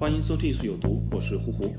[0.00, 1.70] 欢迎收听《艺术有毒》，我是呼呼。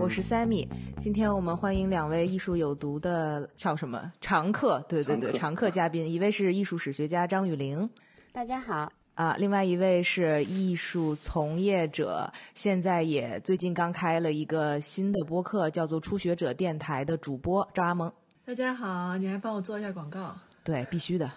[0.00, 0.66] 我是 Sammy，
[0.98, 4.84] 今天我们欢迎两位艺术有毒的叫什么常客？
[4.88, 7.88] 对对对，常客嘉宾，一位是艺术史学家张雨玲
[8.32, 18.12] 大家好，啊，另外一位是艺术从业者，现在也最近刚开了一个新的播客，叫做初学者电台的主播赵阿蒙。
[18.44, 20.34] 大家好，你还帮我做一下广告？
[20.64, 21.30] 对，必须的。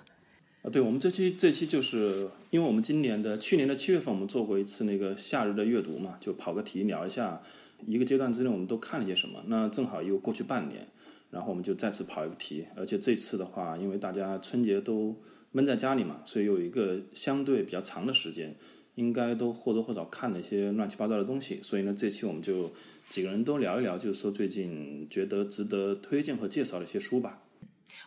[0.69, 7.41] 对，我们这期这期就是因为我们今年的去年的七月份，我们做过一次那个夏日的阅读嘛，就跑个题聊一下
[7.85, 9.41] 一个阶段之内我们都看了些什么。
[9.47, 10.85] 那正好又过去半年，
[11.31, 15.15] 然后我们就再次跑一个题，而且这次的话，因为大家春节都
[15.53, 18.53] 闷在家里嘛，所以有一个相对比较长的时间，
[18.95, 21.59] 应该都或多或少看了一些乱七八糟的东西。
[21.61, 22.73] 所以呢，这期我们就
[23.07, 27.41] 几个人都聊一聊，就是说最近觉得值得推荐和介绍的一些书吧。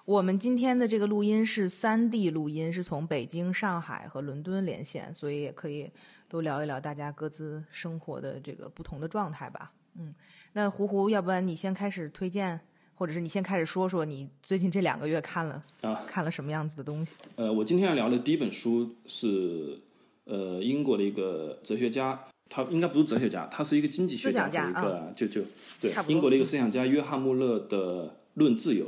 [0.04, 5.90] 我们今天的这个录音是三 D 录音，是从北京、上海和伦敦连线，所以也可以
[6.28, 9.72] 都聊一聊大家各自生活的这个不同的状态吧。
[9.98, 10.14] 嗯，
[10.52, 12.60] 那胡胡，要不然你先开始推荐，
[12.94, 17.14] 或者是你先开始说说你最近这两个月看了啊看了什么样子的东西？
[17.36, 19.80] 呃，我今天要聊的第一本书是
[20.24, 25.42] 呃英国的一个哲学家，他应该不是哲学家，他是一个经济学家一个、就就
[25.80, 28.86] 对英国的一个思想家约翰穆勒的《论自由》。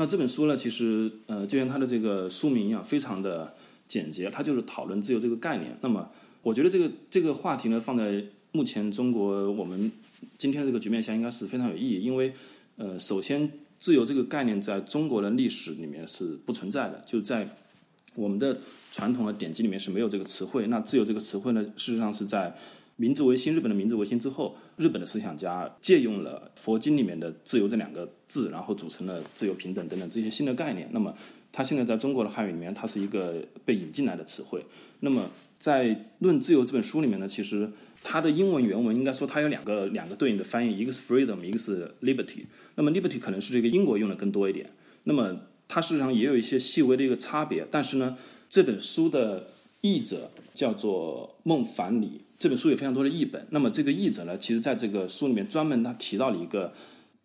[0.00, 3.54] 那这本书呢，其实呃就像它的这个书名一样，非常的
[3.86, 5.76] 简洁，它就是讨论自由这个概念。
[5.82, 9.92] 那么我觉得这个这个话题呢，放在目前中国我们
[10.38, 12.32] 今天的这个局面下，应该是非常有意义，因为
[12.76, 17.46] 呃，首先自由这个概念在中国的历史里面是不存在的，就在
[18.14, 18.56] 我们的
[18.90, 20.66] 传统的典籍里面是没有这个词汇。
[20.68, 22.56] 那自由这个词汇呢，事实上是在
[23.00, 30.86] 明治维新，日本的明治维新之后，日本的思想家借用了佛经里面的“自由”这两个字，然后组成了自由、平等等等这些新的概念。
[30.92, 31.14] 那么，
[31.50, 34.62] 它现在在中国的汉语里面，它是一个被引进来的词汇。
[35.00, 35.86] 那么，在
[36.18, 37.70] 《论自由》这本书里面呢，其实
[38.02, 42.44] 它的英文原文应该说它有两个两个对应的翻译，一个是 freedom，一个是 liberty。
[42.74, 44.68] 那么 liberty 可能是这个英国用的更多一点。
[45.04, 45.34] 那么
[45.66, 48.18] 它事实上也有一些细微的一个差别，但是呢，
[48.50, 49.46] 这本书的
[49.80, 53.46] 译者叫做孟凡里，这本书有非常多的译本。
[53.50, 56.72] 那么这个译者呢，其实在这个书里面专门他提到了一个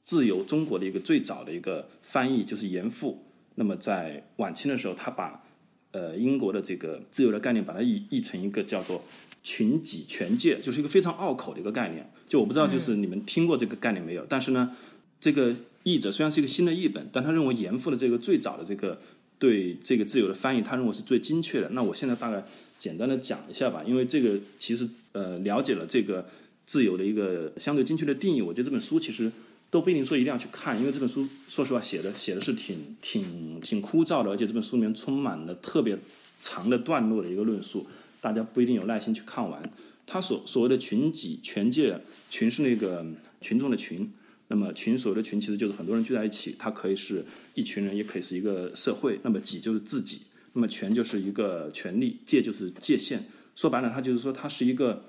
[0.02, 3.24] 自由中国的一个最早的一个翻译，就是严复。
[3.56, 5.44] 那么在晚清的时候，他把
[5.92, 9.02] 呃英国的这个自由的概念，把它译译成一个叫做
[9.44, 12.12] 群己权界，就是一个非常拗口的一个概念。
[12.28, 14.26] 就我不知道，就是你们听过这个概念没有？
[14.28, 14.76] 但是呢，
[15.20, 19.00] 这个译者虽然是一个新的译本，但他认为严复的这个最早的这个
[19.38, 21.70] 对这个自由的翻译，他认为是最精确的。
[21.70, 22.44] 那我现在大概
[22.78, 26.26] 简单的讲一下吧，因为这个其实呃了解了这个
[26.66, 29.32] 自由的一个相对精确的定义，我觉得这本书其实
[29.70, 35.98] 都不一定说一定要去看，因为这本书说实话写的写的是挺挺挺枯燥的，而且这本书里面充满了特别
[36.40, 37.86] 长的段落的一个论述，
[38.22, 39.62] 大家不一定有耐心去看完。
[40.08, 43.06] 他所所谓的群己权界，群是那个
[43.42, 44.12] 群众的群，
[44.48, 47.26] 那么群所谓的群其实就是很多人聚在一起，它可以是
[47.56, 49.20] 一群人，也可以是一个社会。
[49.24, 50.22] 那么己就是自己，
[50.54, 53.24] 那么权就是一个权利，界就是界限。
[53.56, 55.06] 说白了，它就是说它是一个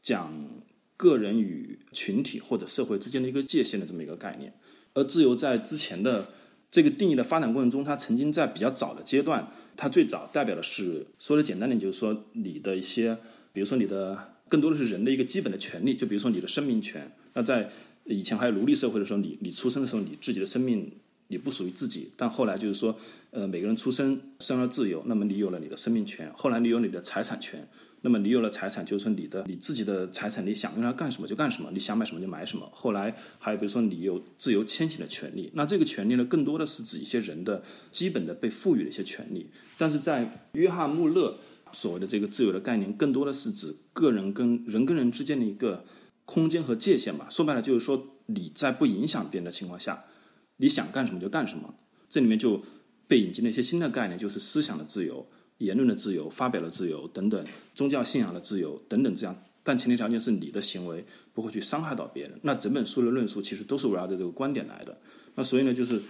[0.00, 0.32] 讲
[0.96, 4.52] 个人与群体或者社会之间的一个界限的这么一个概念。
[4.94, 6.30] 而自由在之前的
[6.70, 13.16] 这个定义的发展过程中，它曾经在比较早的阶段，它最早代表的是说的简单点，就是说你的一些，
[13.52, 17.10] 比如说你的更多的是人的一个基本的权利，就比如说你的生命权。
[17.34, 17.70] 那在
[18.08, 20.90] 以前还有奴隶社会的时候，你你出生的时候，你自己的生命
[21.28, 22.98] 你不属于自己，但后来就是说，
[23.30, 27.68] 呃，每个人出生生而自由，那么你有了你的生命权，后来你有你的财产权。
[28.00, 32.70] 那么你有了财产，就是说你的你自己的财产，你想用它干什么就干什么，你想买什么就买什么。
[32.72, 37.60] 后来还有比如说你有自由迁徙的权利，那这个权利呢，更多的是指一些人的
[37.90, 39.48] 基本的被赋予的一些权利。
[39.76, 41.38] 但是在约翰穆勒
[41.72, 45.84] 所谓的这个自由的概念，更多的是指个人跟人跟人之间的一个
[46.30, 47.26] 空间和界限吧。
[47.30, 50.04] 说白了就是说你在不影响别人的情况下，
[50.58, 51.74] 你想干什么就干什么。
[52.10, 52.60] 这里面就
[53.06, 55.26] 被引进了一些新的概念，就是思想的自由。
[55.56, 57.42] 言论的自由、发表的自由等等，
[57.74, 61.02] 宗教信仰的自由等等，这样，但前提条件是你的行为
[61.32, 62.38] 不会去伤害到别人。
[62.42, 64.96] 那整本书的论述其实都是围绕着这个观点来的。
[65.34, 66.00] 那所以呢，就是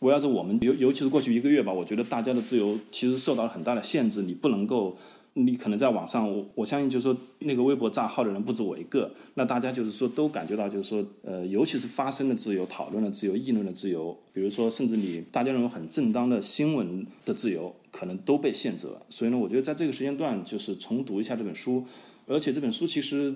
[0.00, 4.98] 围绕着我们，尤尤其是过去一个月吧，我觉得大家的自由其实受到了很大的限制，你不能够。
[5.34, 19.00] 你可能在网上，我我相信就是说，那个微博账号的人不止我一个，那大家就是说都感觉到，就是说，呃，尤其是发声的自由、讨论的自由、议论的自由，比如说，甚至你大家认为很正当的新闻的自由，可能都被限制了。
[19.08, 21.82] 所以呢，我觉得在这个时间段，就是重读一下这本书，
[22.26, 23.34] 而且这本书其实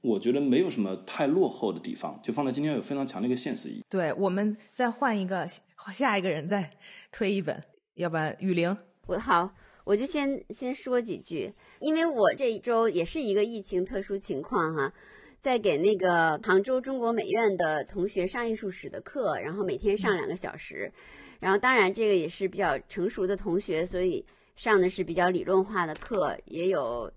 [0.00, 3.84] 我觉得没有什么太落后的地方，就放在今天有非常强的一个现实意义。
[3.88, 5.48] 对，我们再换一个
[5.94, 6.68] 下一个人再
[7.12, 7.62] 推一本，
[7.94, 8.76] 要不然雨玲，
[9.06, 9.54] 我好。
[9.88, 14.92] 我就先先说几句，因为我这一周也是一个疫情特殊情况哈，
[15.40, 20.92] 在给那个杭州中国美院的同学上艺术史的课，然后每天上两个小时，
[21.40, 24.26] 然后当然这个也是比较成熟的同学，所以
[24.56, 27.10] 上的是比较理论化的课，也有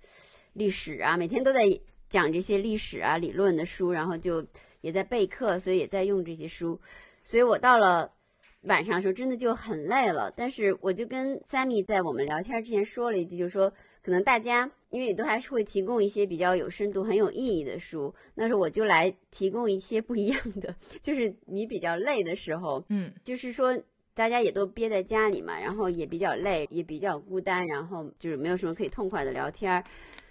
[0.54, 1.64] 历史啊，每天都在
[2.10, 4.48] 讲这些历史啊理论的书，然后就
[4.80, 6.80] 也在备课，所以也在用这些书，
[7.26, 8.14] 所以我到了。
[8.64, 13.74] 晚上的时候真的就很累了，但是我就跟 Sammy 在我们聊天之前说了一句，就是说
[14.04, 23.80] 可能大家因为都还是会提供一些比较有深度、很有意义的书，那时候我就来提供一些不一样的， 就是你比较累的时候，嗯，就是说
[24.14, 29.84] 大家也都憋在家里嘛，然后也比较累，也比较孤单，然后就是没有什么可以痛快的聊天，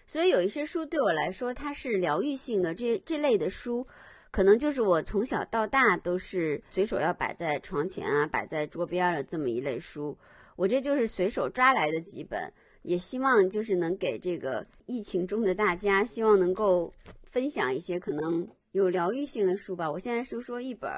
[0.06, 3.86] 所以有一些书对我来说它是疗愈性的，这这类的书。
[4.30, 10.16] 可能就是我从小到大都是随手要摆在床前啊，摆在桌边的这么一类书。
[10.56, 16.92] 我这就是随手抓来的几本，也希望就是能给这个疫情中的大家，希望能够
[17.24, 19.90] 分享一些可能有疗愈性的书吧。
[19.90, 20.90] 我现在说说一本，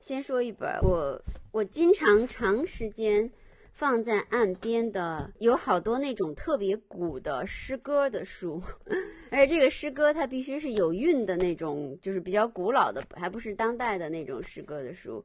[0.00, 3.30] 先说一本，我我经常长时间。
[3.76, 8.62] 放在岸边的有好多那种特别古的诗歌的书，
[9.30, 15.22] 而且这个诗歌它必须是有韵的那种，就是比较古老的，还不是当代的那种诗歌的书。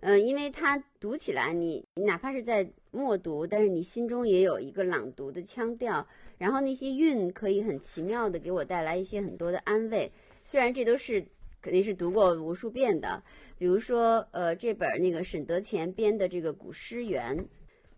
[0.00, 6.08] 嗯，因为它读起来，你哪怕是在默读，但是你心中也有一个朗读的腔调，
[6.38, 10.10] 然后那些韵可以很奇妙的给我带来一些很多的安慰。
[10.42, 11.26] 虽然这都是
[11.60, 13.22] 肯定是读过无数遍的，
[13.58, 17.36] 比如说呃这本那个沈德潜编的这个《古诗源》。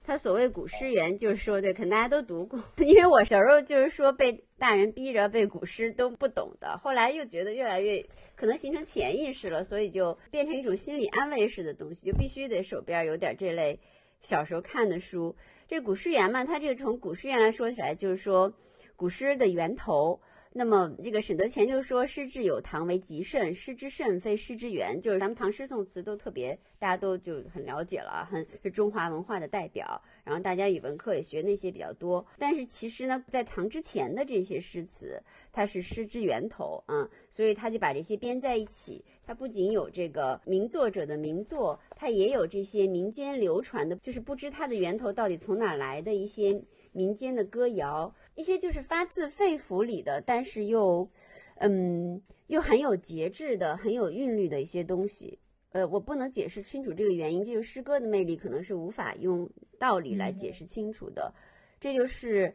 [0.04, 8.04] 他所谓古诗源，就是说，对，可能大家都读过， 因为我小时候就是说被大人逼着背古诗都不懂的，后来又觉得越来越
[8.34, 13.80] 可能形成潜意识了，所以就变成一种心理安慰式的东西，就必须得手边有点这类
[14.20, 15.36] 小时候看的书。
[15.68, 18.52] 这古诗源嘛，它这个从古诗源来说起来，就是说
[18.96, 20.20] 古诗的源头。
[20.54, 30.02] 那么这个沈德潜就说：“诗之有唐为极甚，诗之甚非诗之源。”就是咱们唐诗宋词都特别，大家都就很了解了啊，很是中华文化的代表。
[30.24, 32.26] 然后大家语文课也学那些比较多。
[32.38, 35.22] 但是其实呢，在唐之前的这些诗词，
[35.52, 39.02] 它是诗之源头啊，所以他就把这些编在一起。
[39.24, 46.62] 它不仅有这个名作者的名作，它也有这些民间流传的，就是不知它的源头到底从哪来的一些
[46.92, 48.14] 民间的歌谣。
[48.34, 51.08] 一些就是发自肺腑里的，但是又，
[51.56, 55.38] 嗯，又很有节制的、很有韵律的一些东西。
[55.70, 59.48] 呃，我不能解释清楚这个原因，就是诗歌的魅力可能是无法用
[59.78, 61.32] 道理来解释清楚的。
[61.80, 62.54] 这就是，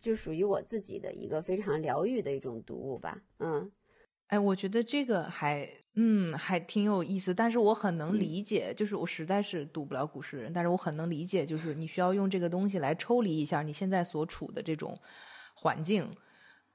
[0.00, 3.22] 就属于我自己的一个非常疗愈的一种读物吧。
[3.38, 3.70] 嗯。
[4.32, 14.98] 哎，我觉得这个还嗯还挺有意思，但是我很能理解，就是我实在是读不了古诗人，但是我很能理解，就是你需要用这个东西来抽离一下你现在所处的这种
[15.52, 16.10] 环境，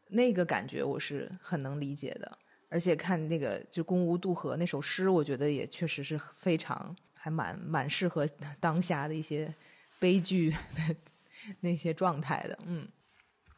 [0.10, 2.38] 那个感觉我是很能理解的。
[2.70, 8.28] 而且看那个就《公无渡河》那首诗，我觉得也确实是非常还蛮蛮适合
[8.60, 9.52] 当下的一些
[9.98, 10.56] 悲剧
[11.62, 12.88] 那些状态的，嗯。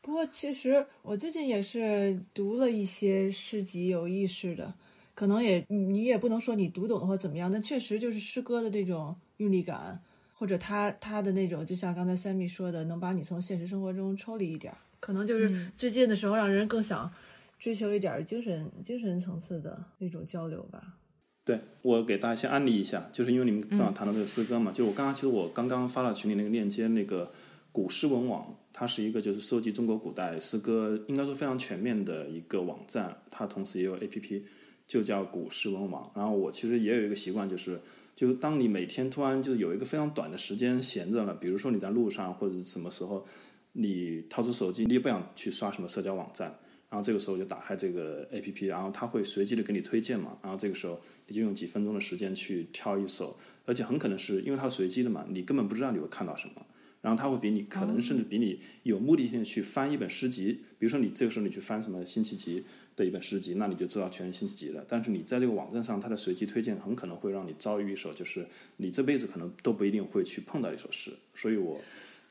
[0.01, 4.73] 不过，其实我最近也是读了一些诗集，有意识的，
[5.13, 10.01] 可能也你也不能说你读懂或怎么样，但确实就是诗歌的这种韵律感，
[10.33, 17.11] 或者他他的那种，就像刚才 Sammy 说的，能把你从现实生活中抽离一点，可能就是最近的时候让人更想
[17.59, 20.95] 追求一点精神精神层次的那种交流吧。
[21.43, 27.31] 对我给大家先安利一下，就是因为你们正好谈到这个诗歌嘛，就我刚刚其实我刚刚发到群里那个链接，那个
[27.73, 28.55] 古诗文网。
[28.79, 33.13] 它是一个就是收集中国古代诗歌，应该说非常全面的一个网站。
[33.29, 34.45] 它同时也有 A P P，
[34.87, 36.09] 就叫古诗文网。
[36.15, 37.77] 然后我其实也有一个习惯，就是
[38.15, 43.25] 就是当你每天突然就有一个非常短的时间闲着了，比如说你在路上或者是什么时候，
[43.73, 46.47] 你掏出手机，你也不想去刷什么社交网站，
[46.89, 50.37] 然后这个时候就打开这个 A P P，然后它会随机的给你推荐嘛。
[50.41, 56.65] 然后这个时候你就用几分钟的时间去挑一首，而且很可能是因为它随机的嘛，你根本不知道你会看到什么。
[57.01, 62.63] 然后他会比你可能甚至比你有目的性的去翻一本诗集，比如说你这个时候你去翻什么辛弃疾
[62.95, 64.85] 的一本诗集，那你就知道全是辛弃疾的。
[64.85, 71.11] 但是你在这个网站上，它的随机推荐很可能会让你遭遇一首就是你这辈子可能都不一定会去碰到一首诗。
[71.33, 71.79] 所以我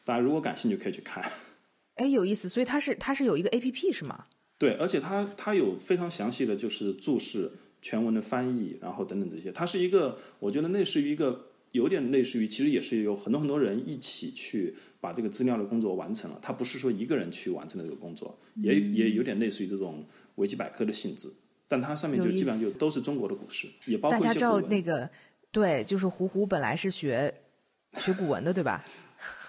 [0.04, 1.24] 大家如果感兴趣可以去看。
[1.94, 4.26] 哎，有意思，所以它是它是有一个 A P P 是吗？
[4.58, 9.50] 对，而且它它有非常详细的就是注释、全文的翻译，然后等等这些。
[9.50, 11.46] 它是一个，我觉得类似于一个。
[11.72, 16.38] 有点类似于，其实也是有很多很多人一起去把这个资料的工作完成了。
[16.40, 20.04] 他不是说一个人去完成的这个工作，也也有点类似于这种
[20.36, 21.32] 维基百科的性质。
[21.70, 25.08] 但它上面就基本上就都是中国的古诗，也包括大家知道那个
[25.50, 27.34] 对，就是胡胡本来是学
[27.92, 28.84] 学古文的，对吧？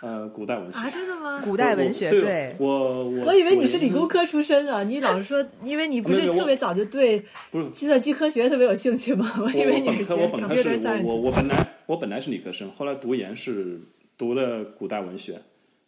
[0.02, 1.42] 呃，古代文学啊，真的吗？
[1.44, 2.68] 古代文学，对，我
[3.08, 9.32] 我我以为你是理工科出身啊，你老是说，因为你不是特别早就对不是计算机科学特别有兴趣吗？
[9.40, 10.70] 我以为你是学我本科是
[11.04, 13.80] 我我我本来我本来是理科生，后来读研是
[14.16, 15.42] 读了古代文学，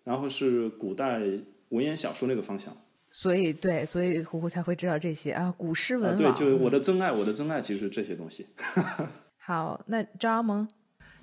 [0.03, 1.19] 然后是古代
[1.69, 2.75] 文言小说那个方向。
[3.11, 8.47] 所以对，所以胡胡才会知道这些啊，古诗文对，就我的真爱，我的真爱其实是这些东西。
[9.37, 10.67] 好，那张阿蒙。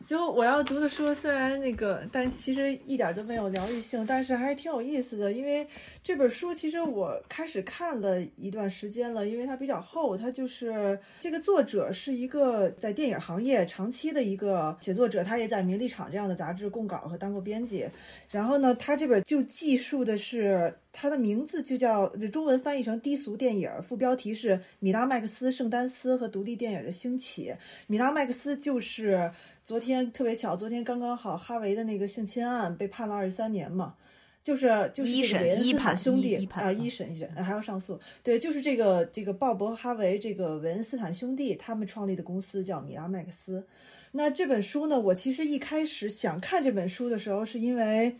[0.06, 5.32] 就我要读的书，虽然那个，但其实一点都没有疗愈性，但是还是挺有意思的。
[5.32, 5.66] 因为
[6.02, 10.16] 这本书其实我开始看了一段时间了，因为它比较厚。
[10.16, 17.86] 它就是这个作者是一个在电影行业长期的一个写作者，他也在《名利场》这样的杂志供稿和当过编辑。
[18.30, 27.52] 然后呢，他这本就记述的是他的名字就叫中文翻译成低俗电影，副标题是米拉麦克斯、圣丹斯和独立电影的兴起。
[27.88, 29.30] 米拉麦克斯就是。
[29.68, 33.94] 昨天特别巧，昨天刚刚好，哈维的那个性侵案被判了二十三年嘛，
[34.42, 43.66] 就是就是这个韦恩斯坦兄弟啊，一审一审还要上诉，对，就是这个这个鲍勃哈维这个韦恩斯坦兄弟他们创立的公司叫米拉麦克斯。
[44.12, 48.16] 那这本书呢，我其实一开始想看这本书的时候，是因为。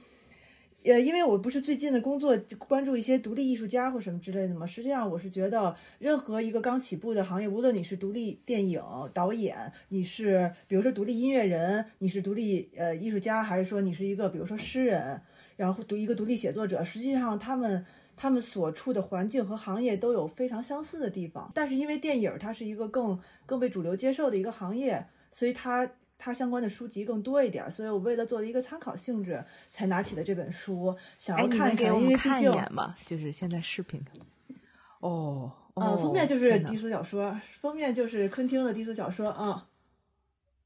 [0.85, 8.81] 呃，因为我不是最近的工作关注一些独立艺术家或什么之类的嘛，实际上我是觉得，任何一个刚起步的行业，无论你是独立电影
[9.13, 15.21] 导演，你是比如说独立音乐人，你是独立呃艺术家，还是说你是一个比如说诗人，
[15.57, 17.85] 然后读一个独立写作者，实际上他们
[18.17, 25.91] 他们所处的环境和行业都有非常相似的地方，但是因为电影它是一个更更被主流接受的一个行业，所以它。
[26.19, 31.87] 它相关的书籍更多一点，所以我为了做一个参考性质，才拿起了这本书，想要看一看。
[31.87, 34.05] 因为毕竟嘛，就是现在视频。
[34.99, 39.65] 哦，嗯，封面就是低俗小说，封面就是昆汀的低俗小说啊。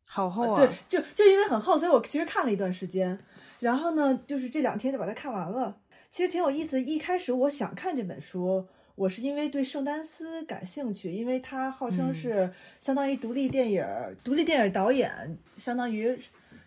[0.08, 0.56] 好厚啊！
[0.56, 3.18] 对，就就因为很厚，所以我其实看了一段时间，
[3.60, 5.76] 然后呢，就是这两天就把它看完了。
[6.10, 6.82] 其实挺有意思。
[6.82, 8.66] 一开始我想看这本书。
[8.94, 13.84] 我是因为对圣丹斯感兴趣，因为他号称是相当于独立电影、
[14.22, 16.18] 独立电影导演，相当于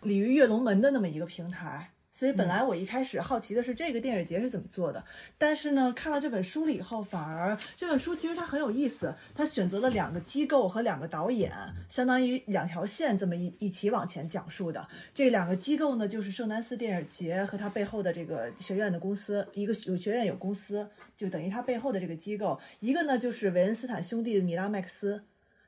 [0.02, 1.90] 鲤鱼跃龙门的那么一个平台。
[2.16, 5.04] 所以本来我一开始好奇的是这个电影节是怎么做的，
[5.36, 9.14] 但是呢，看了这本书了以后，反而这本书其实它很有意思。
[9.34, 11.52] 它选择了两个机构和两个导演，
[11.90, 14.88] 相当于两条线这么一一起往前讲述的。
[15.12, 25.22] 这两个机构呢，就是圣丹斯电影节和它背后的这个学院的公司，一个有学院有公司，就等于它背后的这个机构；一个呢就是韦恩斯坦兄弟的米拉麦克斯，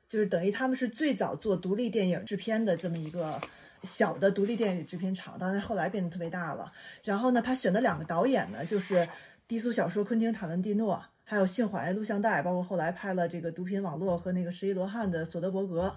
[0.07, 3.39] 就是等于他们是最早做独立电影制片的这么一个。
[3.83, 6.71] 小的独立电影制片厂，当然后来变得特别大了。
[7.03, 9.07] 然后呢，他选的两个导演呢，就是
[9.47, 15.95] 低俗小说昆汀·塔伦蒂诺，还有性谎言录像带，包括后来拍了这个毒品网络和那个十一罗汉的索德伯格。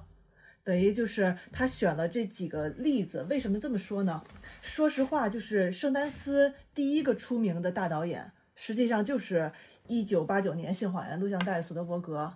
[0.64, 3.24] 等于就是他选了这几个例子。
[3.24, 4.22] 为什么这么说呢？
[4.60, 9.50] 说实话，就是圣丹斯第一个出名的大导演，实际上就是
[9.88, 12.32] 一九八九年性谎言录像带索德伯格。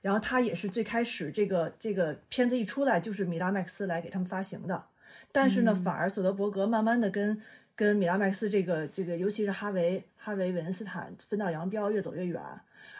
[0.00, 4.84] 然后他也是最开始这个这个片子一出来就是米拉麦克斯来给他们发行的，
[5.32, 7.42] 但是呢，反而索德伯格慢慢的跟
[7.74, 12.40] 跟米拉麦克斯这个这个，尤其是哈维哈维韦恩斯坦分道扬镳，越走越远。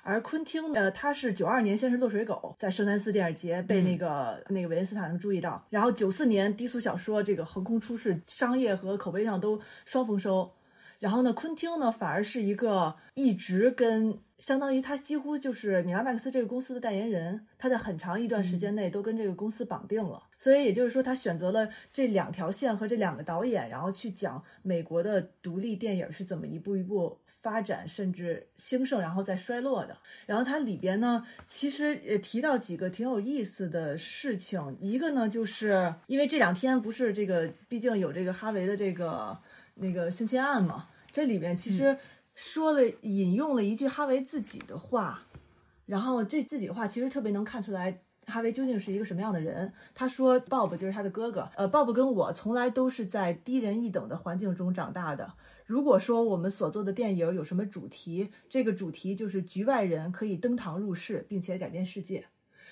[0.03, 10.53] 而昆汀呃，他是九二年先是落水狗在圣丹斯电影节被那个那个韦恩斯坦注意到，然后九四年低俗小说这个横空出世，商业和口碑上都双丰收。
[10.99, 14.19] 然后呢，昆汀呢反而是一个一直跟。
[14.39, 20.23] 相当于他几乎就是米拉麦克斯这个公司的代言人，他在很长一段时间内都跟这个公司绑定了。
[20.37, 29.97] 所以也就是说，他选择了这两条线和这两个导演，然后去讲美国的独立电影是怎么一步一步发展，甚至兴盛，然后再衰落的。
[30.25, 34.77] 然后它里边呢，其实也提到几个挺有意思的事情。
[34.79, 39.37] 一个呢，就是因为这两天不是这个，毕竟有这个哈维的这个
[39.75, 41.99] 那个性侵案嘛，这里边其实。
[42.39, 45.25] 说了引用了一句哈维自己的话，
[45.87, 49.73] 然后这自己的话其实特别能看出来哈维究竟是一个什么样的人。
[49.93, 51.51] 他说，Bob 就是他的哥哥。
[51.57, 55.33] 呃，Bob 跟我从来都是在低人一等的环境中长大的。
[55.67, 62.27] 如果说我们所做的电影有什么主题，这个主题就是局外人可以登堂入室，并且改变世界。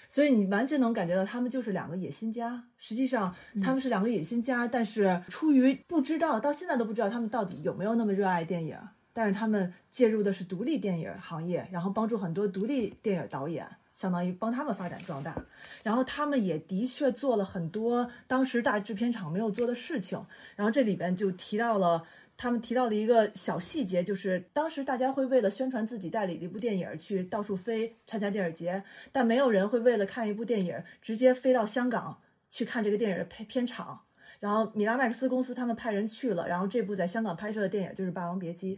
[0.09, 2.63] 所以你完全能感觉到他们就是两个野心家。
[2.79, 8.79] 实际上他们是两个野心家，但是出于不知道，到现在都不知道他们到底有没有那么热爱电影。
[9.17, 15.35] 但是他们介入的是独立电影行业，然后帮助很多独立电影导演，相当于帮他们发展壮大。
[15.83, 20.23] 然后他们也的确做了很多当时大制片厂没有做的事情。
[20.55, 22.07] 然后这里边就提到了
[22.37, 32.21] 他们提到的一个小细节，就是当时大家会为了宣传自己代理的一部电影去到处飞参加电影节，但没有人会为了看一部电影直接飞到香港
[32.51, 34.03] 去看这个电影的片片场。
[34.39, 38.77] 然后米拉麦克斯公司他们派人去了，然后这部在香港拍摄的电影就是《霸王别姬》。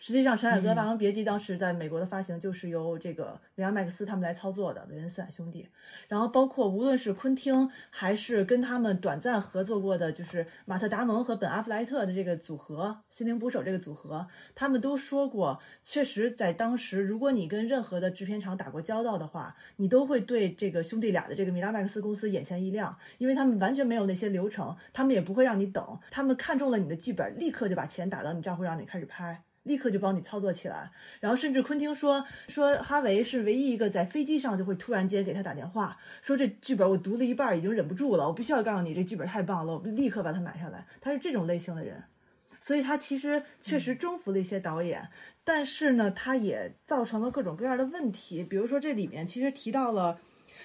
[0.00, 5.68] 实际上，陈凯歌《霸王别姬》当时在美国的发行就是由这个维亚麦克斯他们来操作的，韦恩斯坦兄弟。
[6.06, 29.42] 然后包括无论是昆汀，还是跟他们短暂合作过的，就是马特·达蒙和本·阿弗莱特的这个组合，《心灵捕手》这个组合，他们都说过，确实在当时，如果你跟任何的制片厂打过交道的话，你都会对这个兄弟俩的这个米拉麦克斯公司眼前一亮，因为他们完全没有那些流程，他们也不会让你等，他们看中了你的剧本，立刻就把钱打到你账户，让你开始拍。
[29.68, 40.84] 立刻就帮你操作起来，然后甚至昆汀说说哈维是唯一一个在飞机上就会突然间给他打电话，说这剧本我读了一半已经忍不住了，我必须要告诉你这剧本太棒了，我立刻把它买下来。
[41.00, 42.02] 他是这种类型的人，
[42.58, 45.08] 所以他其实确实征服了一些导演，
[45.44, 50.18] 但是呢，他也造成了各种各样的问题，比如说这里面其实提到了。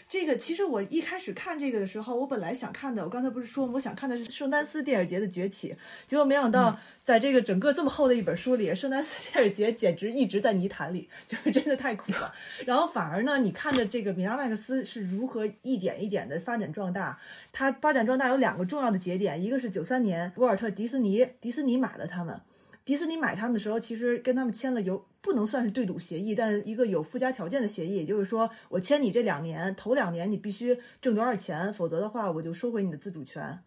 [0.08, 12.34] 这个其实我一开始看这个的时候，我本来想看的，我刚才不是说我想看的是圣丹斯电影节的崛起，结果没想到在这个整个这么厚的一本书里，圣丹斯电影节简直一直在泥潭里，就是真的太苦了。
[12.66, 17.20] 然后反而呢，你看着这个米拉麦克斯是如何一点一点的发展壮大，
[17.52, 22.40] 它发展壮大有两个重要的节点，一个是九三年沃尔特迪斯尼迪斯尼买了他们。
[22.86, 33.60] 迪士尼买他们的时候，其实跟他们签了有不能算是对赌协议，但一个有附加条件的协议，也就是说，我签你这两年，头两年你必须挣多少钱，否则的话我就收回你的自主权。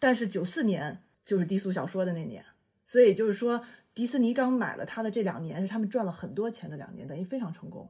[0.00, 2.44] 但是九四年就是低俗小说的那年，
[2.84, 7.88] 所以就是说，迪士尼刚买了他的这两年是他们赚了很多钱的两年，等于非常成功。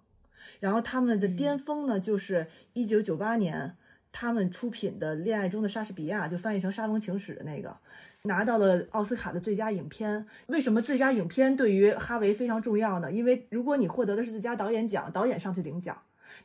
[0.60, 3.76] 然后他们的巅峰呢，就是一九九八年
[4.12, 7.76] 他们出品的《恋爱中的莎士比亚》，就翻译成《沙龙情史》的那个。
[8.22, 10.26] 拿到了奥斯卡的最佳影片。
[10.46, 13.10] 为什么最佳影片对于哈维非常重要呢？
[13.10, 15.94] 因为如果你获得的是最佳导演奖，导演上去领奖；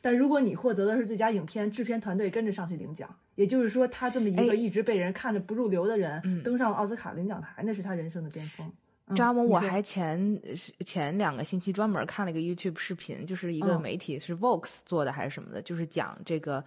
[0.00, 3.16] 但如果你获得的是最佳影片，制片团队跟着上去领奖。
[3.34, 8.72] 也就是说，他这么一个一直被人看着不入流的人，登上奥斯卡领奖台，那是他人生的巅峰。
[9.14, 10.40] 张萌，我还前
[10.86, 16.64] 前两个星期专门看了一个 YouTube 视频，就是一个媒体是 Vox 做的还是什么的，就是讲这个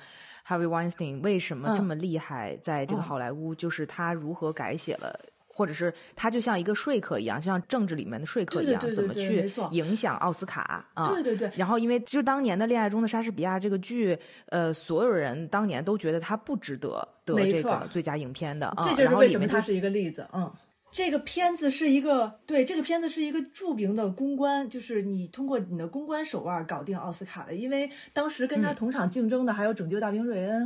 [0.47, 11.07] Harvey Weinstein 为什么这么厉害，在这个好莱坞，就是他如何改写了，或者是他就像一个说客一样，像政治里面的说客一样，怎么去影响奥斯卡啊？
[11.07, 11.49] 对对对。
[11.57, 14.15] 然后，因为就当年的《恋爱中的莎士比亚》这个剧，
[14.49, 20.53] 呃，所有人当年都觉得他不值得得这个最佳影片的，这就是为什么他是一个例子，嗯。
[20.89, 27.53] 这个片子是一个对，这个片子是一个著名的公关，就是你通过你的公关手腕搞定奥斯卡的。
[27.53, 30.63] 因为当时跟他同场竞争的还有《拯救大兵瑞恩》，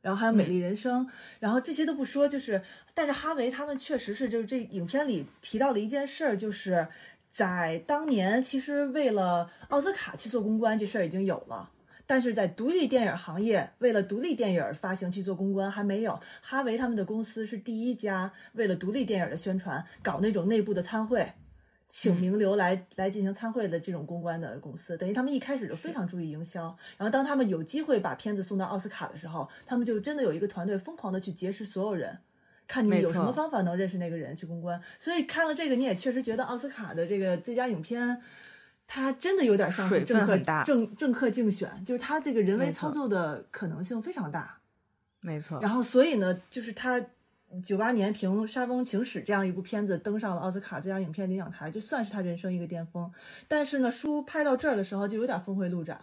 [0.00, 1.04] 然后还有《美丽人生》，
[1.40, 2.62] 然后这些都不说，就是
[2.94, 6.86] 但是哈维他们确实是就是这影片里提到的一件事儿，就是
[7.30, 11.70] 在当年其实为了奥斯卡去做公关这事儿已经有了。
[12.06, 16.20] 但是在独立电影行业，为了独立电影发行去做公关还没有。
[16.42, 21.32] 哈维他们的公司是第一家为了独立电影的宣传搞那种内部的参会，
[21.88, 24.98] 请名流来来进行参会的这种公关的公司。
[24.98, 26.76] 等于他们一开始就非常注意营销。
[26.98, 32.18] 然后当他们有机会把片子送到奥斯卡的时候，他们就真的有一个团队疯狂的去结识所有人，
[32.66, 34.78] 看你有什么方法能认识那个人去公关。
[34.98, 38.20] 所以看了这个，你也确实觉得奥斯卡的这个最佳影片。
[38.86, 44.58] 他真的有点像是政客政政客竞选，就是他这个人为操作的可能性非常大，
[45.20, 45.58] 没错。
[45.60, 47.00] 然后所以呢，就是他
[47.64, 53.10] 九八年凭《沙翁情史》这样一部片子登上了奥斯卡最佳影片领奖台，就算是他人生一个巅峰。
[53.48, 56.00] 但是呢，书拍到这儿的时候就有点峰回路转，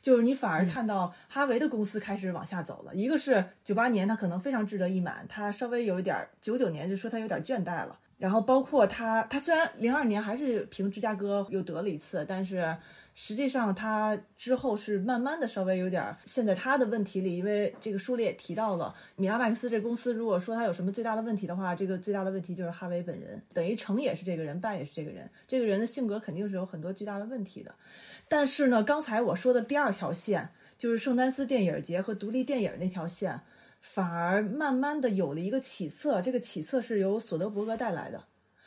[0.00, 2.94] 就是你反而看到哈维的公司开始往下走了。
[2.94, 7.98] 一个是九八年他可能非常志得意满，他稍微有一点九九年就说他有点倦怠了。
[8.20, 12.76] 然后包括他，他虽然零二年还是凭芝加哥又得了一次，但是
[13.14, 27.74] 实际上他之后是慢慢的稍微有点陷在他的问题里，因为这个书里也提到了米拉麦克斯这公司，如果说他有什么最大的问题的话，这个最大的问题就是哈维本人，等于成也是这个人，败也是这个人，这个人的性格肯定是有很多巨大的问题的。
[28.28, 30.50] 但是呢，刚才我说的第二条线。
[30.80, 33.38] 就是圣丹斯电影节和独立电影那条线，
[33.80, 36.20] 反而慢慢的有了一个起色。
[36.22, 38.22] 这个起色是由索德伯格带来的，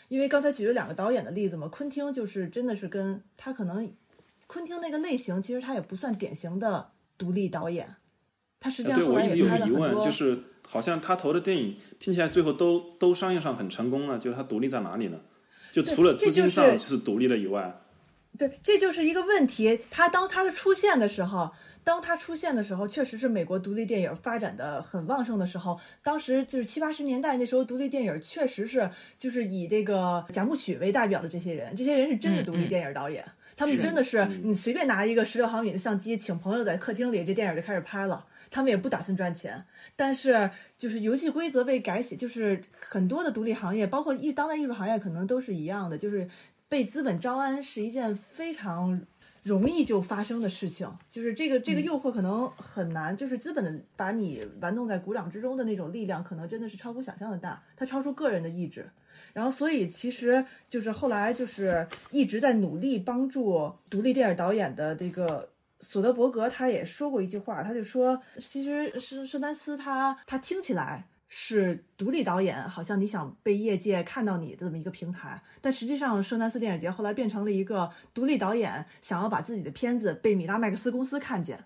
[0.10, 3.91] 因为刚才举了两个导演的例子嘛，昆汀就是真的是跟他可能，
[4.47, 7.88] 昆汀那个类型其实他也不算典型的独立导演，
[8.60, 9.93] 他实际上对我一直有个疑问。
[10.02, 15.19] 就是好像他投的电影听起来最后都都商业上很成功了，就是他独立在哪里呢？
[15.71, 17.82] 就除了资金上是独立了以外，
[18.38, 19.80] 对，这就是一个问题。
[19.89, 21.52] 他当他的出现的时候，
[21.83, 25.79] 当他出现的时候，确实是美国独立电影发展的很旺盛的时候。
[26.01, 33.25] 当时就是七八十年代那时候，独立电影确实是就是以这个贾木许为代表的这些人，这些人是真的独立电影导演。
[33.55, 38.25] 他们真的是你随便拿一个十六毫米的相机，请朋友在客厅里，这电影就开始拍了。
[38.49, 39.65] 他们也不打算赚钱，
[39.95, 46.29] 但是就是游戏规则被改写，就是很多的独立行业，包括艺当代艺术行业，可能都是一样的，就是
[46.69, 49.01] 被资本招安是一件非常
[49.43, 50.89] 容易就发生的事情。
[51.12, 58.89] 就是这个这个诱惑可能很难，就是资本的把你玩弄在鼓掌之中的那种力量，可能真的是超乎想象的大，它超出个人的意志。
[59.34, 81.65] 然后，所以其实就是后来就是一直在努力帮助独立电影导演的这个索德伯格，他也说过一句话，他就说，其实是圣丹斯他他听起来是独立导演，好像你想被业界看到你的这么一个平台，但实际上圣丹斯电影节后来变成了一个独立导演想要把自己的片子被米拉麦克斯公司看见。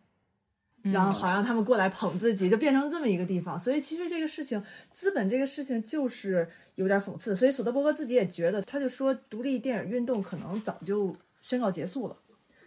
[0.83, 3.59] 然后好让他们过来捧自己，就变成这么一个地方。
[3.59, 7.35] 所以其实这个事情，资本这个事情就是有点讽刺。
[7.35, 12.15] 所以索德伯格自己也觉得，他就说独立电影运动可能早就宣告结束了。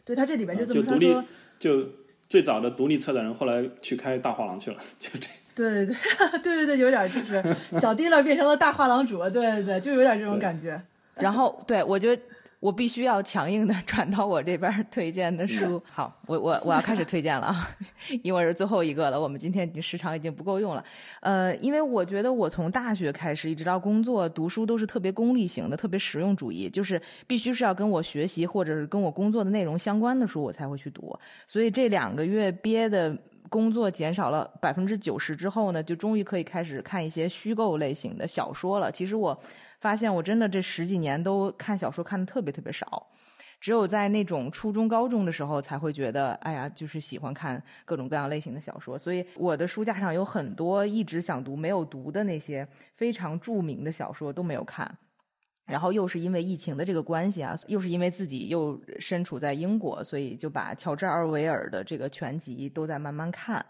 [0.05, 1.25] 对他这里边就这么说，就独立说
[1.59, 1.89] 就
[2.29, 5.29] 最早的独立策展人后来去开大画廊去了，就这。
[5.61, 5.97] 对对
[6.43, 7.43] 对对对对，有点就是
[7.73, 10.81] 小提了变成了大画廊主，对对对，就有点这种感觉。
[11.17, 12.23] 然后对我觉得
[12.61, 15.83] 我必须要强硬的 转到我这边推荐的书。
[15.91, 17.71] 好，我我我要开始推荐了啊，
[18.23, 19.21] 因为我是最后一个了。
[19.21, 20.85] 我们今天时长已经不够用了。
[21.21, 31.19] 呃，因为我觉得我从大学开始一直到工作读书都是特别功利型的，特别实用主义，就是必须是要跟我学习或者是跟我工作的内容相关的书我才会去读。
[31.47, 33.17] 所以这两个月憋的。
[33.51, 38.91] 工作减少了百分之九十之后呢，就终于可以开始看一些虚构类型的小说了。
[38.91, 39.39] 其实我
[39.81, 43.07] 发现，我真的这十几年都看小说看的特别特别少，
[43.61, 48.97] 只有在那种初中、高中的时候才会觉得，哎呀，就是喜欢看各种各样类型的小说。
[48.97, 54.97] 所以我的书架上有很多一直想读没有读的那些非常著名的小说都没有看。
[55.71, 63.65] 然后又是因为疫情的这个关系啊，又是因为自己又身处在英国，所以就把乔治·奥维尔的这个全集都在慢慢看。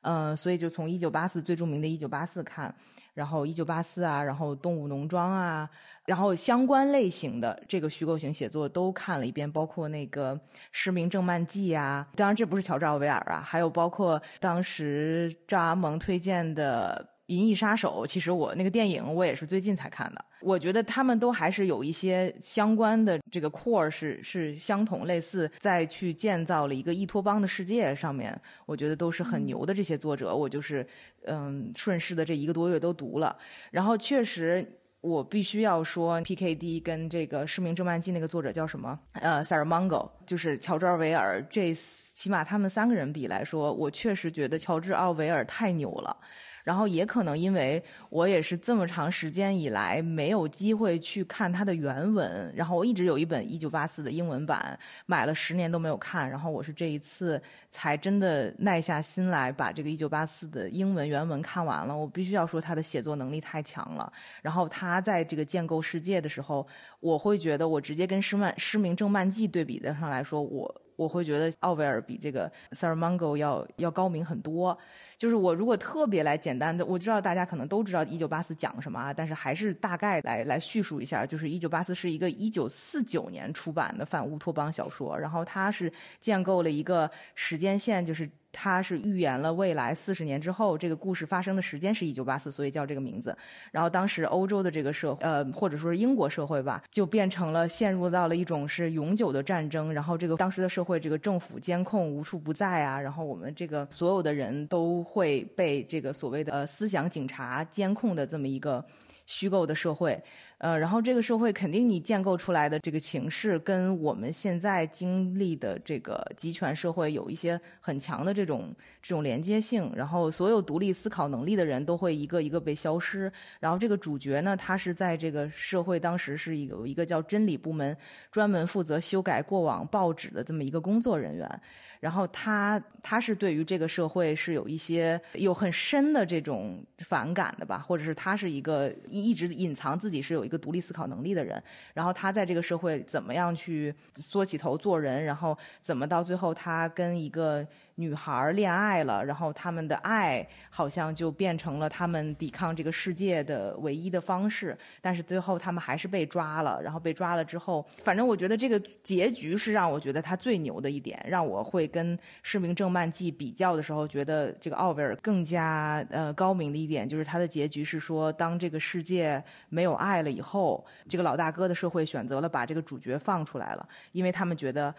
[0.00, 2.74] 嗯，所以就从一九八四最著名的《一九八四》看，
[3.14, 5.68] 然后一九八四啊，然后《动物农庄》啊，
[6.06, 10.34] 然后相关类型的这个虚构型写作都看了一遍，包括那个
[10.72, 17.06] 《失明症漫记》啊，当然这不是乔治·奥维尔啊，还有包括当时赵阿蒙推荐的。
[17.34, 30.86] 《银翼杀手》其实我那个电影我也是最近才看的，我觉得他们都还是有一些相关的这个 core 是是相同类似，再去建造了一个伊托邦的世界上面，我觉得都是很牛的这些作者，我就是
[31.26, 33.36] 嗯顺势的这一个多月都读了，
[33.70, 34.66] 然后确实
[35.00, 38.98] 我必须要说 P.K.D 跟这个《失明症漫记》那个作者叫什么？
[39.14, 41.74] 呃 s a r a m o n g o 就是乔治奥维尔，这
[42.14, 46.16] 起码他们三个人比来说，我确实觉得乔治奥维尔太牛了。
[46.64, 61.96] 然后也可能因为我也是这么长时间以来没有机会去看它的原文，然后我一直有一本《一九八四》的英文版，买了十年都没有看，然后我是这一次才真的耐下心来把这个《一九八四》的英文原文看完了。
[61.96, 66.66] 我必须要说他的写作能力太强了，然后他在这个建构世界的时候，
[67.00, 74.78] 我会觉得我直接跟《失曼失明症漫记》对比的上来说，我我会觉得奥维尔比这个 sara mango 要要高明很多。
[75.22, 81.24] 就是我如果特别来简单的，我知道大家可能都知道《一九八四》讲什么啊，但是还是大概来来叙述一下。
[81.24, 88.28] 就是《一九八四》是一个一九四九年出版的反乌托邦小说，然后它是建构了一个时间线，就是。
[88.54, 93.34] 他是预言了未来四十年之后这个故事发生的时间是一九八四，所以叫这个名字。
[93.70, 99.90] 然后当时欧洲的这个社呃或者说是英国社会吧，就变成了陷入到了一种是永久的战争。
[99.90, 108.82] 然后这个当时的社会这个政府监控无处不在啊，然后我们这个所有的人都会被这个所谓的呃思想警察监控的这么一个
[109.26, 110.18] 虚构的社会。
[110.56, 118.72] 呃，然后这个社会肯定你建构出来的这个情势，跟我们现在经历的这个集权社会有一些很强的这种
[119.02, 119.92] 这种连接性。
[119.96, 123.30] 然后所有独立思考能力的人都会一个一个被消失。
[123.58, 127.96] 然后这个主角呢，他是在这个社会当时是一个一个叫真理部门，
[128.30, 131.60] 专门负责修改过往报纸的这么一个工作人员。
[132.02, 141.62] 然后他他是对于这个社会是有一些有很深的这种反感的吧，或者是他是一个一一直隐藏自己是有一个独立思考能力的人。
[141.94, 147.64] 然后他在这个社会怎么样去缩起头做人，然后怎么到最后他跟一个。
[147.96, 154.76] 女孩恋爱了，然后他们的爱好像就变成了他们抵抗这个世界的唯一的方式。
[155.00, 174.94] 但是最后他们还是被抓了，然后被抓了之后，反正我觉得这个结局是让我觉得他最牛的一点，让我会跟《失明症漫记》比较的时候，觉得这个奥威尔更加呃高明的一点，就是他的结局是说，当这个世界没有爱了以后，这个老大哥的社会选择了把这个主角放出来了，因为他们觉得。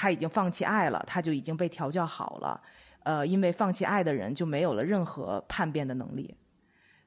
[0.00, 2.60] 他已经放弃爱了，他就已经被调教好了。
[3.02, 6.32] 呃，因为放弃爱的人就没有了任何叛变的能力，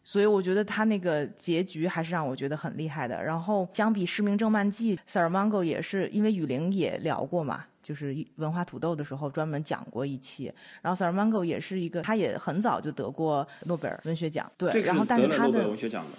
[0.03, 3.23] 所以我觉得他那个结局还是让我觉得很厉害的。
[3.23, 10.51] 然后相比《失明症漫记》，塞尔芒戈也是因为雨林也聊过嘛，就是文化土豆的时候专门讲过一期。
[10.81, 16.17] 然后塞尔芒戈也是一个，他也很早就得过诺贝尔文学奖，对，然后但是他的文学奖的。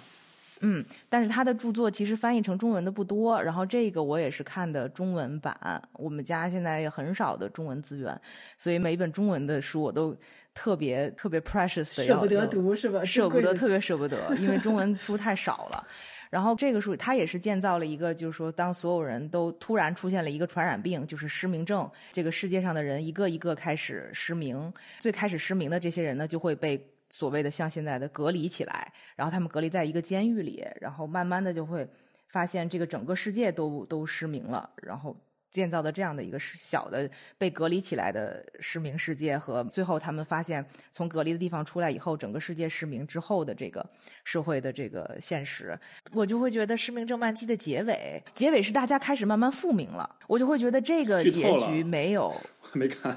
[0.65, 5.81] 嗯，但是他的著作其实翻译成中文的不多，然后这个我也是看的中文版。
[5.93, 8.19] 我们家现在也很少的中文资源，
[8.57, 10.15] 所以每一本中文的书我都
[10.53, 13.03] 特别特别 precious 的，舍不得读是吧？
[13.03, 15.85] 舍不得，特别舍不得，因为中文书太少了。
[16.29, 26.81] 然后这个书它也是建造了一个，就是说当所有人都突然出现了一个传染病，就是失明症，这个世界上的人一个一个开始失明，最开始失明的这些人呢就会被。
[27.13, 31.87] 所谓的像现在的隔离起来，然后他们隔离在一个监狱里，然后慢慢的就会
[32.29, 35.15] 发现这个整个世界都都失明了，然后
[35.51, 43.87] 建造的这样的一个小的被隔离起来的失明世界，和最后他们发现从隔离的地方出来以后，整个世界失明之后的这个
[44.23, 45.79] 社会的这个现实，
[46.13, 52.33] 我就会觉得《失明症漫记》的结尾，结尾是大家开始慢慢复明了，我就会觉得这个结局没有
[52.73, 53.15] 没看，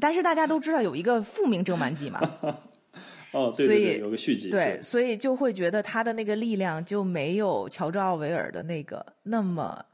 [0.00, 2.20] 但是大家都知道有一个复明症漫记嘛。
[3.32, 9.84] 哦，所以有个续集，对，所以就会觉得他的那个力量就没有乔治奥维尔的那个那么，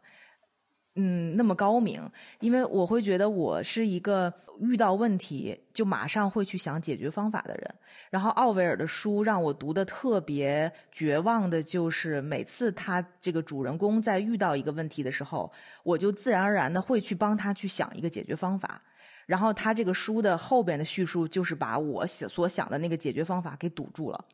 [0.94, 2.00] 嗯，那么高明。
[2.40, 7.74] 因为我会觉得我是一个遇到问题就马上会去想解决方法的人。
[8.08, 18.80] 然后奥维尔的书让我读的特别绝望的就是，每次他这个主人公在遇到一个问题的时候，我就自然而然的会去帮他去想一个解决方法。
[19.26, 24.24] 然后他这个书的后边的叙述，就是把我想所想的那个解决方法给堵住了。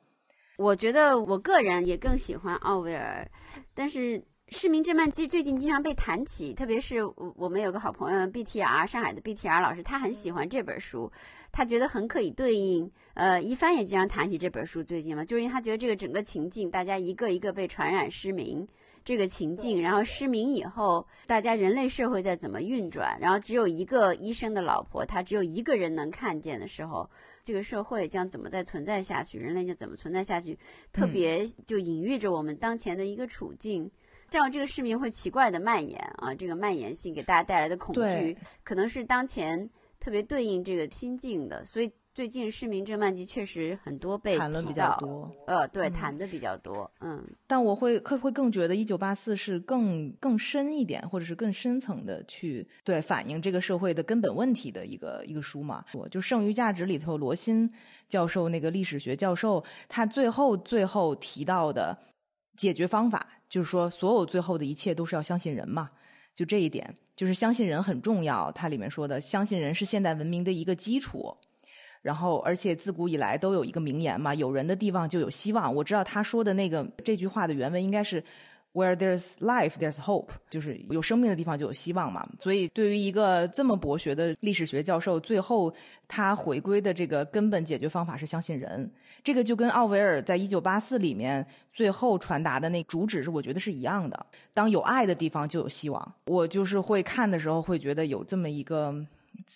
[0.59, 3.29] 我觉得我个人也更喜欢奥威尔，
[3.75, 6.99] 但是《市民侦漫记》最近经常被谈起，特别是
[7.37, 11.11] 我们有个好朋友 BTR 上海的 BTR 老师，他很喜欢这本书，
[11.51, 12.89] 他觉得很可以对应。
[13.15, 18.69] 呃，一帆也经常谈起这本书，最近嘛，就是因为他觉得这个整个情境，大家一个一个被传染失明。
[19.05, 23.19] 这个情境，然后失明以后，大家人类社会在怎么运转？
[23.21, 27.09] 然后只有一个医生的老婆，他只有一个人能看见的时候，
[27.43, 29.39] 这个社会将怎么再存在下去？
[29.39, 30.59] 人类就怎么存在下去？
[30.93, 33.91] 特别就隐喻着我们当前的一个处境。
[34.31, 41.93] 这样，这个失明会奇怪的蔓延啊，这个蔓延性给大家带来的恐惧，可能是当前特别对应这个心境的，所以。
[42.15, 47.27] 最近《市民症漫集》确实很多被谈论比较多，呃，对，谈的比较多，嗯。
[47.47, 55.83] 但我会会会更觉得《一九八四》是更更深一点，或者是更深层的去对反映这个社会的根本问题的一个一个书嘛。
[55.95, 57.73] 我就《剩余价值》里头，罗新
[58.11, 61.97] 教授那个历史学教授，他最后最后提到的
[62.59, 65.91] 解决方法，就是说所有最后的一切都是要相信人嘛。
[66.35, 68.53] 就这一点，就是相信人很重要。
[68.53, 71.35] 它里面说的，相信人是现代文明的一个基础。
[72.03, 75.73] 然后，而且自古以来都有一个名言嘛，有人的地方就有希望。
[75.73, 78.21] 我知道他说的那个这句话的原文应该是
[78.73, 82.29] “Where there's life, there's hope”，就是有生命的地方就有希望嘛。
[82.41, 85.73] 所以，对于一个这么博学的历史学教授，最后
[86.09, 88.91] 他回归的这个根本解决方法是相信人。
[89.23, 94.27] 这个就跟奥维尔在一九八四里面最后传达的那主旨是，我觉得是一样的。
[94.53, 96.15] 当有爱的地方就有希望。
[96.25, 98.93] 我就是会看的时候会觉得有这么一个。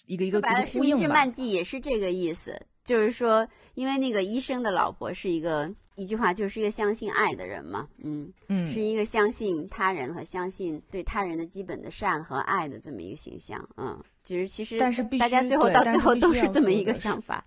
[0.07, 0.41] 一个一个
[0.73, 17.45] 呼应这漫记也是这个意思，就是说，因为那个医生的老婆是一个一句话，就是一个相信爱的人嘛，嗯嗯，是一个相信他人和相信对他人的基本的善和爱的这么一个形象，嗯，就是其实但是大家最后到最后都是这么一个想法。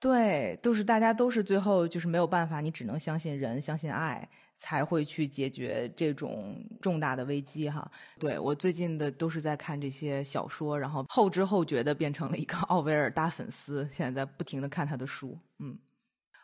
[0.00, 4.28] 对，都是大家都是最后就是没有办法，你只能相信人，相信爱，
[4.64, 7.86] 才会去解决这种重大的危机哈。
[8.18, 15.76] 对我最近的都是在看这些小说，然后后知后觉的变成了一个奥威尔大粉丝，现在在不停的看他的书，嗯。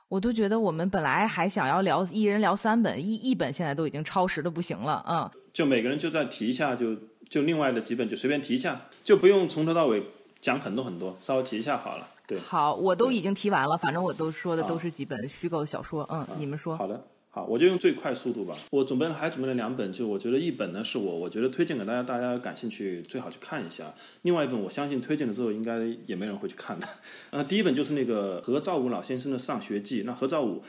[0.09, 5.30] 我都觉得我们本来还想要聊一人聊三本，一一本现在都已经超时的不行了，嗯。
[5.54, 6.94] 就每个人就再提一下，就
[7.30, 10.02] 就另外的几本就随便提一下，就不用从头到尾
[10.40, 12.06] 讲很多很多，稍微提一下好了。
[12.26, 16.76] 对，好，我都已经提完了，反正我都说的都是几本虚构的小说，嗯，你们说。
[16.76, 17.02] 好的。
[17.32, 18.56] 好，我就用最快速度吧。
[18.72, 23.94] 我准备了，还准备了两本，就我觉得一本呢是我我觉得推荐给大家，大家感兴趣最好去看一下。
[24.22, 26.88] 另外一本，我相信推荐了之后应该也没人会去看的。
[27.30, 30.02] 呃，第一本就是那个何兆武老先生的《上学记》。
[30.04, 30.60] 那何兆武，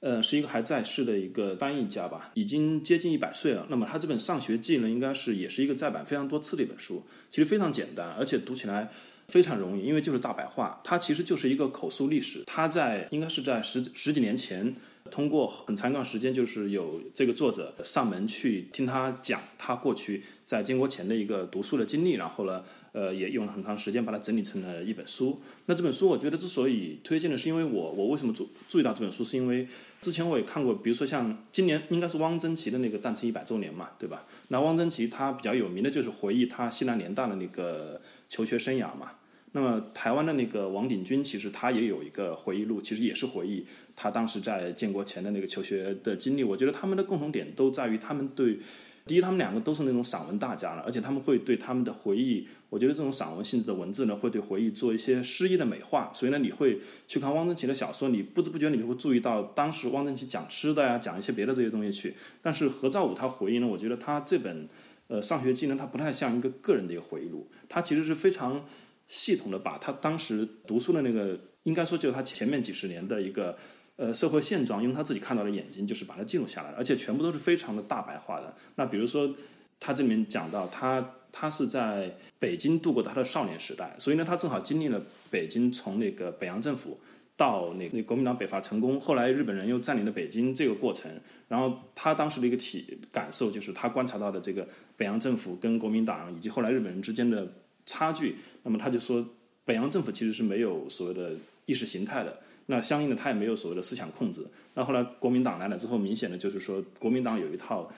[0.00, 3.68] 呃，是一个还在世的一个翻译家吧，已经接近一百岁了。
[3.70, 7.04] 那么他这本《上学记》呢，应该是也是一个再版非常多次的一本书。
[7.30, 8.90] 其实非常简单，而且读起来
[9.28, 10.80] 非常容易，因为就是大白话。
[10.82, 12.42] 它其实就是一个口述历史。
[12.44, 14.74] 他在应该是在十十几年前。
[15.10, 25.40] 通过很长一段时间，就是有这个作者上门去听他讲他过去在建国前的一个读书的经历，然后呢，呃，也用了很长时间把它整理成了一本书。
[25.66, 29.66] 那这本书，我觉得之所以推荐的是，因为我我为什么注注意到这本书，是因为
[30.00, 34.24] 之前我也看过，比如说像今年应该是汪曾祺的那个诞辰一百周年嘛，对吧？
[34.48, 39.12] 那汪曾祺他比较有名的就是回忆他西南联大的那个求学生涯嘛。
[39.52, 43.64] 那么台湾的那个王鼎钧，其实他也有一个回忆录，其实也是回忆
[43.96, 46.44] 他当时在建国前的那个求学的经历。
[46.44, 48.58] 我觉得他们的共同点都在于他们对，
[49.06, 56.12] 第一，他们两个都是那种散文大家了，而且他们会对他们的回忆，我觉得这种散文性质的文字呢，会对回忆做一些诗意的美化。
[56.12, 62.14] 所以呢，你会去看汪曾祺的小说，你不知不觉你就会注意到当时汪曾祺讲吃的呀，讲一些别的这些东西去。
[62.42, 64.68] 但是何兆武他回忆呢，我觉得他这本
[65.06, 68.66] 呃上学记呢，他不太像一个个人的一个回忆录，他其实是非常。
[69.08, 73.56] 系统的把他当时读书的那个，应该说就是他前面几十年的一个
[73.96, 78.54] 呃社会现状，用他自己看到的眼睛，就是把它记录下来，而且全部都是非常的大白话的。
[78.76, 79.34] 那比如说，
[79.80, 87.00] 他这里面讲到他他是在北京度过的他的少年时代，所以呢，他正好经历了北京从那个北洋政府
[87.34, 91.10] 到那那国民党北伐成功，后来日本人又占领了北京这个过程，
[91.48, 94.68] 然后他当时的一个体感受就是他观察到的这个
[94.98, 97.50] 北洋政府跟国民党以及后来日本人之间的。
[97.88, 99.26] 差距，那么他就说，
[99.64, 101.32] 北洋政府其实是没有所谓的
[101.64, 104.46] 意识形态的，那相应的他也没有所谓的思想控制。
[104.74, 107.90] 那后来国民党来了之后，明显的就是说，国民党有一套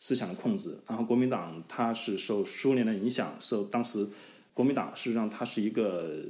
[0.00, 4.04] 思想的控制，然后国民党它是受苏联的影响，受当时
[4.52, 6.24] 国民党事实上它是一个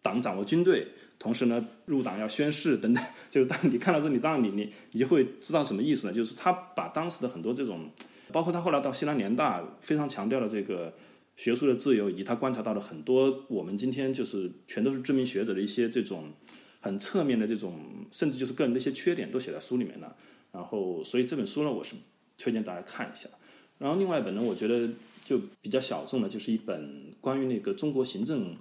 [0.00, 6.12] 党掌握军队，同时呢入党要宣誓等等， 就是当你看到这里，当然你你你就会知道什么意思呢？
[6.14, 7.90] 就是他把当时的很多这种，
[8.32, 10.94] 包括他后来到西南联大，非常强调的这个。
[11.36, 16.32] 学术的自由，以及他观察到的很多我们今天就是全都是知名学者的一些这种
[16.80, 20.16] 很侧面的这种，甚至就是个人的一些缺点，都写在书里面了。
[20.52, 21.96] 然后，所以这本书呢，我是
[22.38, 23.28] 推荐大家看一下。
[23.78, 24.88] 然后，另外一本呢，我觉得
[25.24, 28.56] 就比较小众的，就是一本关于那个中国行政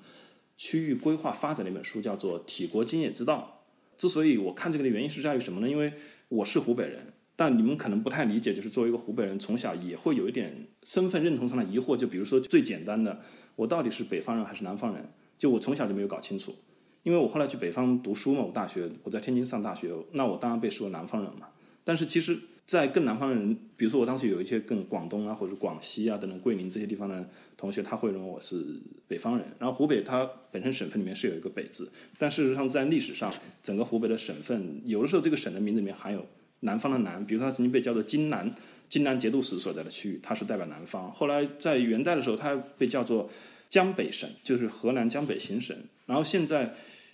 [0.58, 3.62] 区域规划发展的一本书，叫做《体国经验之道》。
[4.02, 5.70] 之所以我看这个的原因是在于什么呢？
[5.70, 5.94] 因为
[6.30, 7.12] 我是湖北人。
[7.36, 11.98] 但你们可能不太理解，就是作为一个湖北人，从小也会有一点身份认同上的疑惑。
[11.98, 13.19] 就比如说最简单的，
[13.56, 15.12] 我到底是北方人还是南方人？
[15.38, 16.56] 就我从小就没有搞清楚。
[17.02, 21.48] 因为我后来去北方读书嘛，我大学我在天津上大学，那我当然被视为南方人嘛。
[21.84, 29.46] 但是其实，在更南方的人，比如说我当时有一些更广东啊，或者广西啊等等桂林这些地方的同学，他会认为我是北方人。
[29.60, 36.26] 然后湖北它本身省份里面是有一个北字，但事实上在历史上，整个湖北的省份有的时候这个省的名字里面含有。
[36.63, 38.54] 南方的南，比如说它曾经被叫做荆南，
[38.89, 41.12] 荆南节度使所在的区域，它是代表南方。
[41.12, 43.30] 后来在元代的时候，它被叫做
[43.69, 45.76] 江北省，就是河南江北行省。
[46.06, 46.73] 然后现在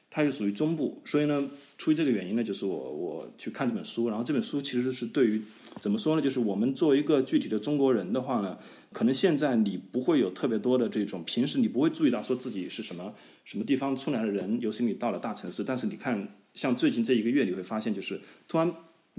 [0.09, 4.09] 它又属于中部，所以呢，出于这个原因呢，就是我我去看这本书。
[4.09, 5.41] 然后这本书其实是对于
[5.79, 6.21] 怎么说呢？
[6.21, 8.57] 就是我们作为一个具体的中国人的话呢，
[8.91, 13.13] 可能现在你不会有特别多的这种，平时你不会注意到说自己是什么
[13.45, 15.63] 什么地方出来的人，尤其你到了大城市。
[15.63, 18.71] 但是你看，像最近这一个月，你会发现就是突然。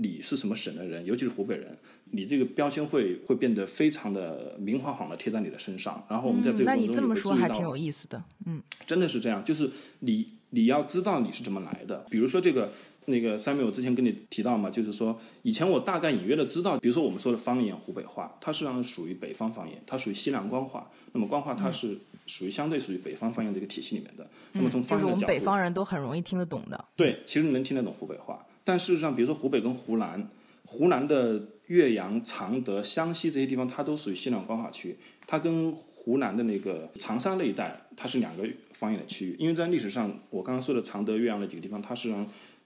[0.03, 1.77] 你是什么省的人，尤其是湖北人，
[2.13, 6.03] 你这个标签会会变得非常的明晃晃的贴在你的身上。
[6.09, 12.07] 然后我们在这个过程中会注意到，挺有意思的，嗯，真的是这样，就是你你要知道你是怎么来的。
[12.09, 12.71] 比如说这个
[13.05, 20.91] 那个三妹，我之前跟你提到嘛，就是说以前我大概隐约的知道，比如说我们说的方言湖北话，它实际上属于北方方言，它属于西南官话。
[21.13, 24.27] 那么官话它是属于相对属于北方方言这个体系里面的。
[24.53, 26.83] 那么从方言的角度，就是我们北方人都很容易听得懂的。
[26.97, 28.43] 对，其实你能听得懂湖北话。
[28.65, 30.29] 但事实上，比如说湖北跟湖南，
[30.65, 34.97] 湖南的岳阳、常德、湘西这些地方，它都属于西南官话区。
[35.27, 39.37] 它跟湖南的那个长沙那一带，它是两个方言的区域。
[39.39, 42.13] 因为在历史上，我刚刚说的常德、岳阳那几个地方，它是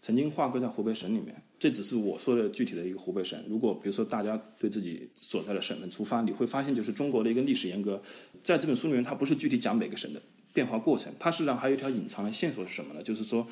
[0.01, 1.35] 曾经划归在湖北省里面。
[1.59, 3.39] 这只是我说的具体的一个湖北省。
[3.49, 8.01] 如果比如说大家对自己所在的省份出发，你会发现，就是中国的一个历史沿革，
[8.43, 10.21] 在这本书里面，它不是具体讲每个省的
[10.53, 13.03] 变化过程，它实际上还有一条隐藏的线索是什么呢？
[13.03, 13.47] 就是说，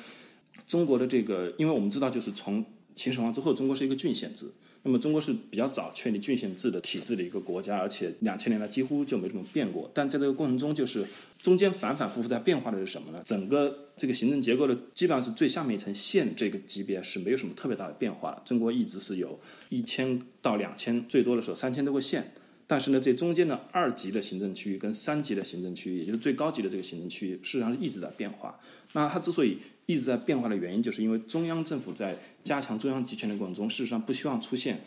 [0.67, 4.45] 中国的这个，因为我们知道，就是从秦始皇之后，中国是一个郡县制。
[4.85, 9.89] 那么中国是比较早确立郡县制的体制的一个国家，而且两千年来几乎就没怎么变过。
[9.93, 11.05] 但在这个过程中，就是
[11.41, 13.21] 中间反反复复在变化的是什么呢？
[13.23, 18.41] 整个这个行政结构的基本上是最下面一层县这个级别是没有什么特别大的变化的。
[18.43, 19.39] 中国一直是有
[19.69, 22.33] 一千到两千，最多的时候三千多个县。
[22.73, 28.59] 但是呢，这中间的二级的行政区域跟三级的行政区域，也就是最高级的这个行政区域，事实上是一直在变化。
[28.93, 34.81] 那它之所以一直在变化的原因，就是因为中央政府在加强中央集权的过程中，事实上不希望出现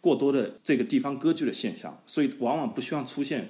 [0.00, 3.48] 过多的这个地方割据的现象，所以往往不希望出现。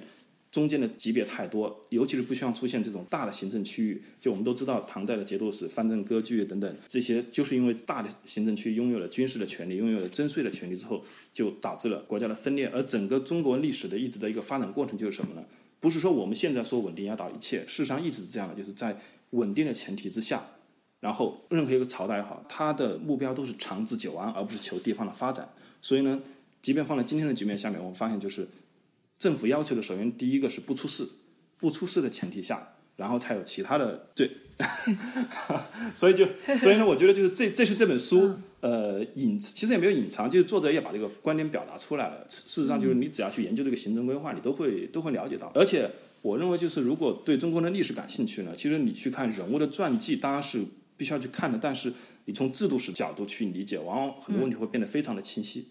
[0.53, 3.99] 中间的级别太多，尤其是不希望出现这种大的行政区域。
[4.21, 12.67] 就我们都知道，唐代的节度使、藩镇割据等等，这些就是因为大的行政区拥有了军事的权利，拥有了征税的权利之后，就导致了国家的分裂。
[12.67, 15.43] 而整个中国历史的一直的一个发展过程就是什么呢？
[15.79, 18.95] 不是说我们现在说稳定压倒一切，事实上一直是这样的，就是在
[19.31, 20.45] 稳定的前提之下，
[20.99, 25.49] 然后任何一个朝代也好，它的目标都是长治久安，而不是求地方的发展。
[25.81, 26.21] 所以呢，
[26.61, 28.47] 即便放在今天的局面下面，我们发现就是。
[29.23, 31.07] 政府要求的首先第一个是不出事，
[31.57, 34.29] 不出事的前提下，然后才有其他的对，
[35.95, 42.25] 所以就所以呢，我觉得就是这这是这本书呃隐其实也没有隐藏，就是作者也把这个观点表达出来了。
[42.27, 45.49] 事实上就是你只要去研究这个行政规划，你都会都会了解到。
[45.55, 45.89] 而且
[46.21, 50.61] 我认为就是如果对中国的历史感兴趣呢，其实你去看人物的传记当然是
[50.97, 51.93] 必须要去看的，但是
[52.25, 55.69] 你从制度史角度去理解，往往很多问题会变得非常的清晰。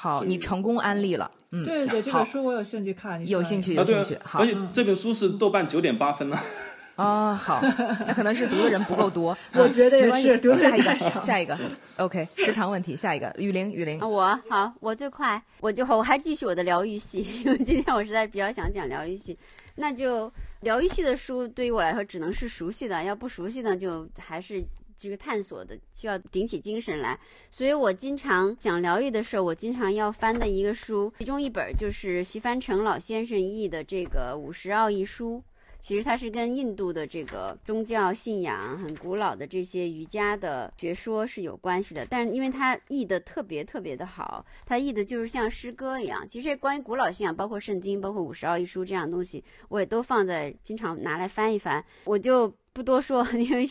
[0.00, 1.30] 好，你成功安利了。
[1.50, 3.20] 嗯，对对，这本书我有兴趣看。
[3.28, 4.18] 有兴趣，有兴趣。
[4.24, 6.38] 好，而且这本书是豆瓣九点八分呢。
[6.96, 7.60] 啊，好，
[8.06, 9.36] 那可能是读的人不够多。
[9.52, 10.56] 我觉得也是。
[10.56, 11.58] 下一个， 下一个。
[11.98, 13.30] OK，时长问题，下一个。
[13.36, 14.00] 雨林，雨林。
[14.00, 19.38] 我好，我最快，我就我还继续我的疗愈系，因为今天我实在比较想讲疗愈系。
[19.74, 20.32] 那就
[20.62, 24.64] 疗愈系的书对于我来说只能是熟悉的，要不熟悉呢，就还是。
[25.00, 27.18] 这个探索的需要顶起精神来，
[27.50, 35.38] 所以我经常讲疗愈的时候，我经常要翻的一个书，其中一本就是徐帆成老先生译的这个《五十奥义书》。
[35.82, 46.28] 其实它是跟印度的这个宗教信仰很古老的这些瑜伽的学说是有关系的，但是因为它译的特别特别的好，它译的就是像诗歌一样。
[46.28, 51.82] 其实关于古老信仰，包括圣经，包括五十奥义书这样的东西，我也都放在经常拿来翻一翻。
[52.04, 53.68] 我就不多说， 因为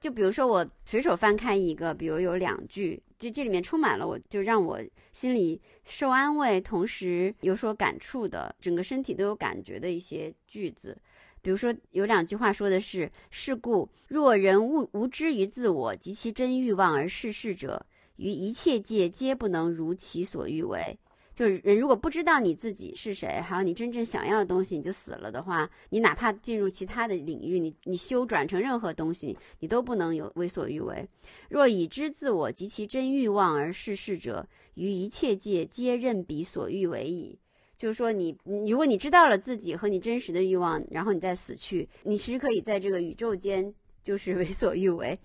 [0.00, 4.80] 就比如说我随手翻开一个，比如有两句，就这里面充满了我就让我
[5.12, 10.96] 心里受安慰，同时有所感触的，整个身体都有感觉的一些句子。
[11.42, 17.86] 比如说，有两句话说的是：“是故，若人无无知于自我及其真欲望而事事者，
[18.16, 20.98] 于一切界皆不能如其所欲为。”
[21.40, 31.08] 就是人如果不知道你自己是谁，还有你真正想要的东西，你就死了的话，你哪怕进入其他的领域，你你修转成任何东西，你都不能有为所欲为。
[31.48, 37.38] 若已知自我及其真欲望而事事者，于一切界皆任彼所欲为矣。
[37.74, 38.36] 就是说，你
[38.68, 45.18] 如果你知道了自己和你真实的欲望，然后你再死去，你其实可以在这个宇宙间就是为所欲为。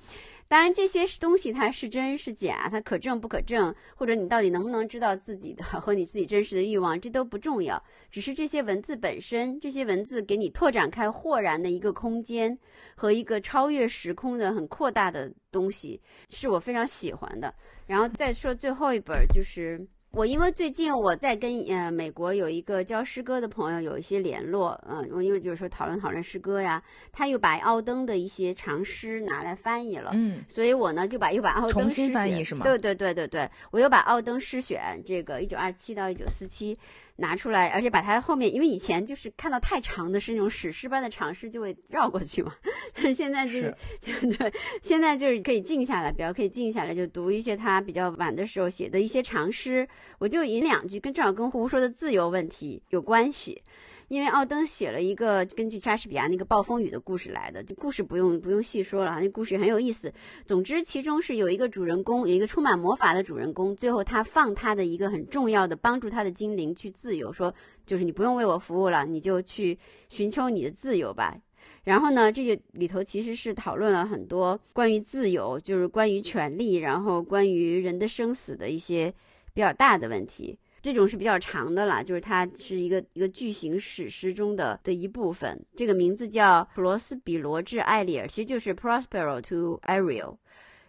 [0.47, 7.81] 当然，这些东西它是真是假，它可证不可证，或者你到底能不能知道自己的和你自己真实的欲望，这都不重要。
[8.11, 12.57] 只是这些文字本身，这些文字给你拓展开豁然的一个空间
[12.95, 17.53] 和一个超越时空的很扩大的东西，是我非常喜欢的。
[17.87, 19.85] 然后再说最后一本就是。
[20.15, 32.63] 我因为最近我在跟呃美国有一个教诗歌的朋友有一些联络，嗯，我因为就是说讨论讨论诗歌呀，他又把奥登的一些长诗拿来翻译了，嗯，所以我呢就把又把奥登重新翻译是吗？
[32.63, 36.79] 对对对对对，我又把奥登诗选这个一九二七到一九四七。
[37.17, 42.53] 拿出来，而且把它后面，因为以前就是看到太长的是那种史诗般的长诗，就会绕过去嘛。
[42.93, 43.75] 但是现在就是，
[44.37, 49.87] 对，现在就是可以静下来，比较可以静下来，就读一些他比较晚的时候写的一些长诗。
[50.19, 53.61] 我就引两句，跟正好跟胡说的自由问题有关系。
[54.07, 60.13] 因为奥登写了一个根据莎士比亚那个暴风雨的故事来的，这故事不用不用细说了，那故事很有意思。
[60.45, 67.53] 总之，其中是有一个主人公，有一个充满魔法的主人公，最后他放他的一个很重要的帮助他的精灵去自由，说
[67.85, 69.77] 就是你不用为我服务了，你就去
[70.09, 71.35] 寻求你的自由吧。
[71.83, 79.13] 然后呢，这个里头其实是讨论了很多关于自由，就是关于权利，然后关于人的生死的一些
[79.53, 80.57] 比较大的问题。
[80.85, 85.59] 这种是比较长的啦，就是它是一个一个巨型史诗中的的一部分。
[85.75, 90.37] 这个名字叫《普罗斯比罗治艾利尔》，其实就是 Prospero to Ariel。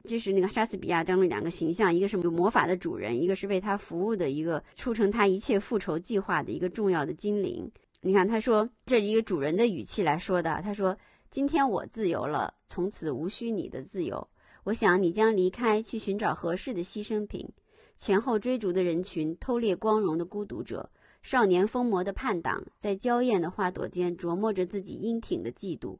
[0.05, 7.67] 这是那个莎士比亚当中两个形象，一个是有魔法的主人，一个是为他服务的一个促成他一切复仇计划的一个重要的精灵。
[8.03, 10.61] 你看，他说这是一个主人的语气来说的。
[10.63, 10.95] 他说
[11.31, 14.29] ：“今天我自由了，从此无需你的自由。
[14.65, 17.49] 我想你将离开，去寻找合适的牺牲品。
[17.97, 20.91] 前后追逐的人群，偷猎光荣的孤独者，
[21.23, 25.99] 少年疯魔的叛党，在娇艳的花朵间琢磨着自己英挺的嫉妒。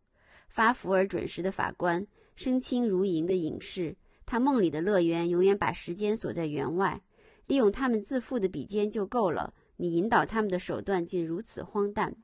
[0.49, 7.01] 发福而准时的法官。”身轻如银的隐士，他梦里的乐园永远把时间锁在园外，
[7.47, 9.55] 利用他们自负的笔尖就够了。
[9.79, 12.15] 你引导他们的手段竟如此荒诞。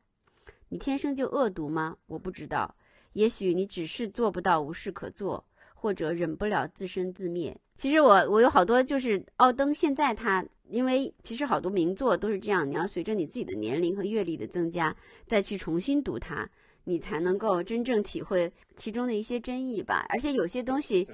[0.68, 1.96] 你天生就恶毒吗？
[2.06, 2.76] 我不知道。
[3.14, 5.46] 也许你只是做不到无事可做，
[5.82, 7.58] 或者忍不了自生自灭。
[7.76, 14.94] 其实我我有好多就是奥登，现在他因为其实好多名作都是这样，你要随着你自己的年龄和阅历的增加，
[15.26, 16.48] 再去重新读它。
[16.84, 20.06] 你才能够真正体会其中的一些真意吧。
[20.08, 21.08] 而且有些东西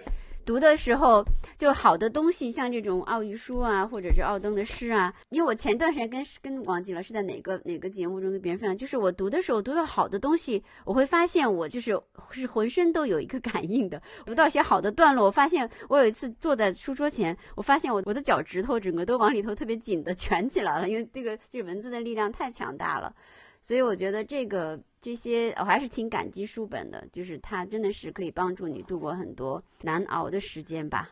[0.48, 1.22] 读的时候，
[1.58, 5.12] 就好的东西，像这种奥义书啊，或者是奥登的诗啊。
[5.28, 14.00] 因为我前段时间跟跟忘记了是在哪个哪个节目中跟别人分享，就是我读的时候读到好的东西，我会发现我就是是浑身都有一个感应的。
[14.24, 23.14] 读到一些好的段落，我发现我有一次坐在书桌前，我发现我我的脚趾头整个都往里头特别紧的 蜷起来了，因为这个这文字的力量太强大了。
[23.60, 31.10] 所以我觉得这个这些我还是挺感激书本的，就是它真的是可以帮助你度过很多难熬的时间吧。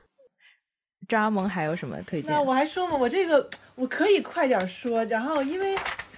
[1.07, 2.31] 张阿蒙还有什么推荐？
[2.31, 5.05] 那我还说嘛，我这个我可以快点说。
[5.05, 5.77] 然后因为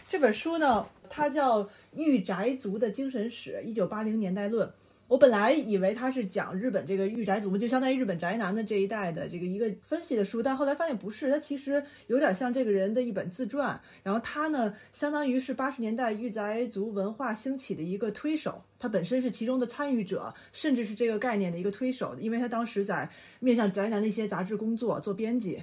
[0.09, 1.63] 这本书呢，它叫
[1.95, 4.67] 《御宅族的精神史：一九八零年代论》。
[5.09, 13.81] 我本来以为他是讲日本这个御宅族，就相当于日本宅男的这一代的这个一个分析的书，但后来发现不是，他其实有点像这个人的一本自传。
[14.03, 23.09] 然后他呢，相当于是八十年代御宅族文化兴起的一个推手，他本身是其中的参与者，甚至是这个概念的一个推手，因为他当时在
[23.41, 25.63] 面向宅男的一些杂志工作做编辑。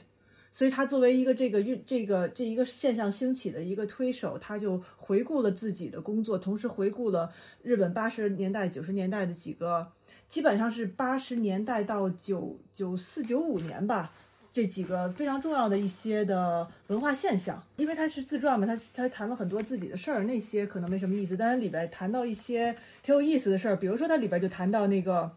[0.55, 7.29] 所以他作为一个这个运这个这一个现象兴起的一个推手，他就回顾了自己的工作，同时回顾了
[7.61, 9.91] 日本八十年代九十年代的几个，
[10.29, 14.13] 基本上是八十年代到九九四九五年吧，
[14.49, 17.61] 这几个非常重要的一些的文化现象。
[17.75, 25.29] 因为他是自传嘛，他他谈了很多自己的事儿，那些可能没什么意思，但是里边谈到一些挺有意思的事儿，比如说他里边就谈到那个。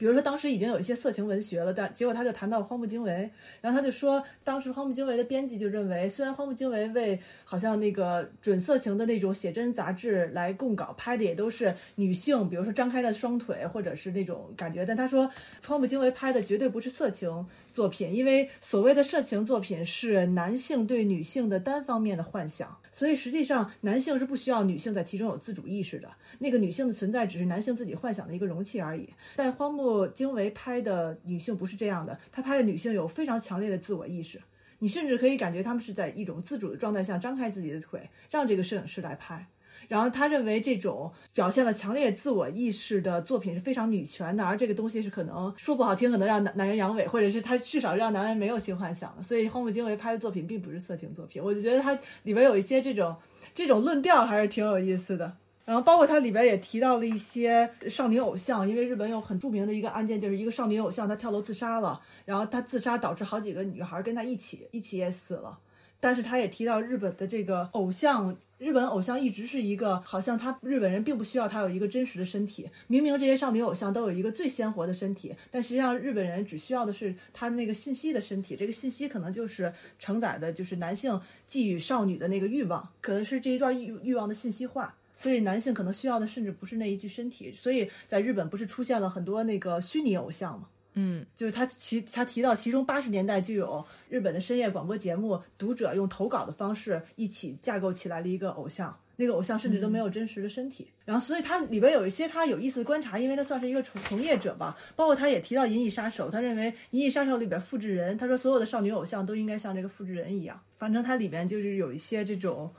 [0.00, 3.30] 比如说，当时已经有一些色情文学了，但结果他就谈到荒木经惟，
[3.60, 15.30] 然后他就说，当时荒木经惟的编辑就认为，虽然荒木经惟为好像那个准色情的那种写真杂志来供稿，拍的也都是女性，比如说张开的双腿或者是那种感觉，但他说
[15.66, 26.08] 荒木经惟拍的绝对不是色情作品，因为所谓的色情作品是男性对女性的单方面的幻想，所以实际上男性是不需要女性在其中有自主意识的。
[26.38, 29.08] 那个女性的存在只是男性自己幻想的一个容器而已。
[29.36, 34.40] 但荒木经惟拍的女性不是这样的，他拍的女性有非常强烈的自我意识，
[34.78, 39.46] 你甚至可以感觉他们是在一种自主的状态下张开自己的腿，让这个摄影师来拍。
[39.90, 49.22] 然后他认为这种表现了强烈自我意识的作品是非常女权的，而这个东西是可能说不好听，可能让男男人阳痿，或者是他至少让男人没有性幻想的。
[49.24, 51.42] 所以荒木经惟拍的作品并不是色情作品。
[51.42, 53.16] 我就觉得他里边有一些这种
[53.52, 55.36] 这种论调还是挺有意思的。
[55.64, 65.58] 然后包括它里边也提到了一些少女偶像，因为日本有很著名的一个案件，就是一个少女偶像她跳楼自杀了，然后她自杀导致好几个女孩跟她一起一起也死了。
[66.02, 84.94] 但是他也提到日本的这个偶像，日本偶像一直是一个好像他日本人并不需要他有一个真实的身体，明明这些少女偶像都有一个最鲜活的身体，但实际上日本人只需要的是他那个信息的身体，这个信息可能就是承载的就是男性寄予少女的那个欲望，可能是这一段欲欲望的信息化。
[85.16, 90.68] 所以男性可能需要的甚至不是那一具身体，所以在日本不是出现了很多那个虚拟偶像吗？
[90.94, 100.88] 嗯，就是他其他提到其中八十年代就有日本的深夜广播节目，读者用投稿的方式一起架构起来了一个偶像，那个偶像甚至都没有真实的身体。
[101.04, 104.76] 然后，所以他里边有一些他有意思的观察，因为他算是一个从从业者吧。
[104.96, 110.60] 包括他也提到《银翼杀手》，他认为《银翼杀手》里边复制人，他说所有的少女偶像都应该像这个复制人一样。
[110.76, 112.72] 反正它里边就是有一些这种。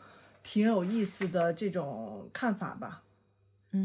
[0.44, 3.04] 挺有意思的这种看法吧，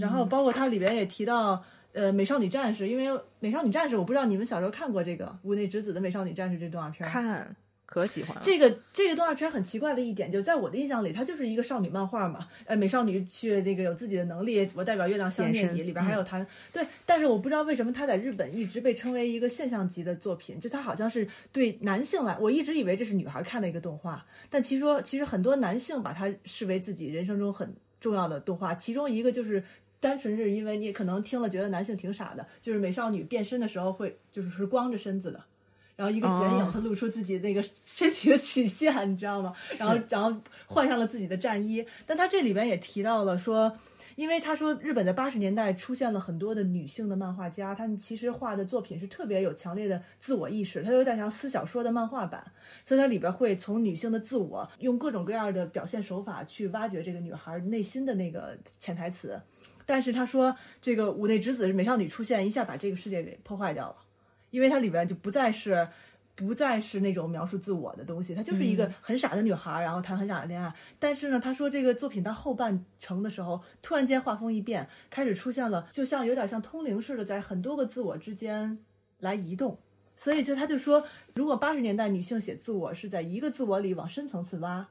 [0.00, 1.62] 然后包括它里边也提到，
[1.96, 7.08] 呃，美少女战士，因为美少女战士，我不知道你们小时候看过这个屋内之子的美少女战士这动画片？
[7.08, 8.42] 看，可喜欢了。
[8.44, 12.46] 这个这个动画片很奇怪的一点，就在我的印象里，它就是一个少女漫画嘛。
[12.66, 16.46] 呃，美少女去那个有自己的能力，我代表月亮消灭你，里边还有她。
[16.70, 29.64] 对，但是我不知道为什么它在日本一直被称为一个现象级的作品，就它好像是对男性来，我一直以为这是女孩看的一个动画，但其实说其实很多男性把它视为自己人生中很重要的动画，其中一个就是。
[30.00, 35.42] 单纯是因为你可能听了觉得男性挺傻的，就是美少女变身的时候会就是是光着身子的，
[35.96, 39.54] 然后一个剪影，哦她露出自己那个身体的曲线，你知道吗？
[39.78, 43.76] 然后然后换上了自己的战衣，但她这里边也提到了说。
[44.16, 52.42] 因为他说，日本在八十年代出现了很多的女性的漫画家，她们其实画的作品是特别有强烈的自我意识，它有点像私小说的漫画版，
[52.82, 59.38] 所以它里边会从女性的自我，用各种各样的表现手法去挖掘这个女孩内心的那个潜台词。
[59.86, 63.96] 但是他说，这个五内之子是美少女出现，一下把这个世界给破坏掉了，
[64.50, 65.88] 因为它里边就不再是。
[66.38, 70.70] 不再是那种描述自我的东西，她就是一个很傻的女孩，然后谈很傻的恋爱。
[70.98, 78.78] 但是呢，他说这个作品到后半程的时候，突然间画风一变，开始出现了，就像有点像通灵似的，在很多个自我之间
[79.20, 79.78] 来移动。
[80.14, 84.86] 所以就他就说，如果八十年代女性写自我是在一个自我里往深层次挖。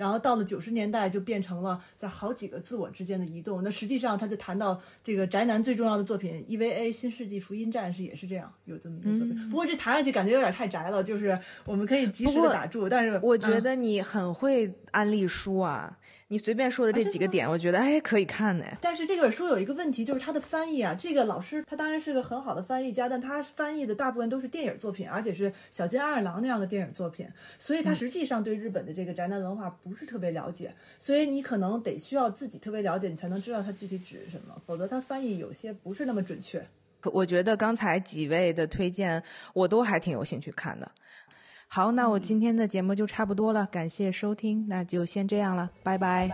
[0.00, 3.62] 然后到了九十年代，就变成了在好几个自我之间的移动。
[3.62, 9.50] 那实际上，他就谈到这个宅男最重要的作品《EVA 新世纪福音战士》也是这样，有这么一个作品。
[9.50, 15.98] 不过这谈下去感觉有点太宅了，就是我们可以及时的打住，但是我觉嗯得你很会安利书啊，
[16.32, 18.64] 你随便说的这几个点，我觉得哎可以看呢。
[18.80, 20.96] 但是这本书有一个问题，就是它的翻译啊。
[20.96, 27.28] 这个老师他当然是个很好的翻译家，但他翻译的大部分都是电影作品，而且是小津安二郎那样的电影作品，
[27.58, 30.72] 所以他实际上对日本的这个宅男文化不是特别了解。
[31.00, 36.64] 所以你可能得需要自己特别了解，你才能知道它具体指什么，否则它翻译有些不是那么准确。
[37.00, 39.20] 可我觉得刚才几位的推荐，
[39.52, 40.88] 我都还挺有兴趣看的。
[41.72, 46.28] 好，那我今天的节目就差不多了，感谢收听，那就先这样了，拜拜。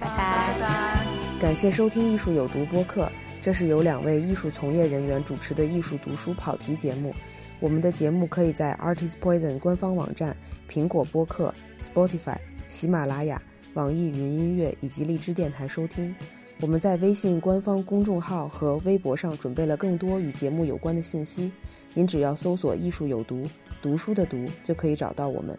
[0.00, 1.06] 拜拜。
[1.38, 3.06] 感谢收听《艺术有毒》播客，
[3.42, 7.14] 这是由两位艺术从业人员主持的艺术读书跑题节目。
[7.60, 10.34] 我们的节目可以在 Artist Poison 官方网站、
[10.70, 13.42] 苹果播客、Spotify、喜马拉雅、
[13.74, 16.16] 网易云音乐以及荔枝电台收听。
[16.62, 21.52] 我们在微信官方公众号和微博上准备了更多与节目有关的信息，
[21.92, 23.46] 您只要搜索“艺术有毒”，
[23.80, 25.58] 读书的“读”就可以找到我们。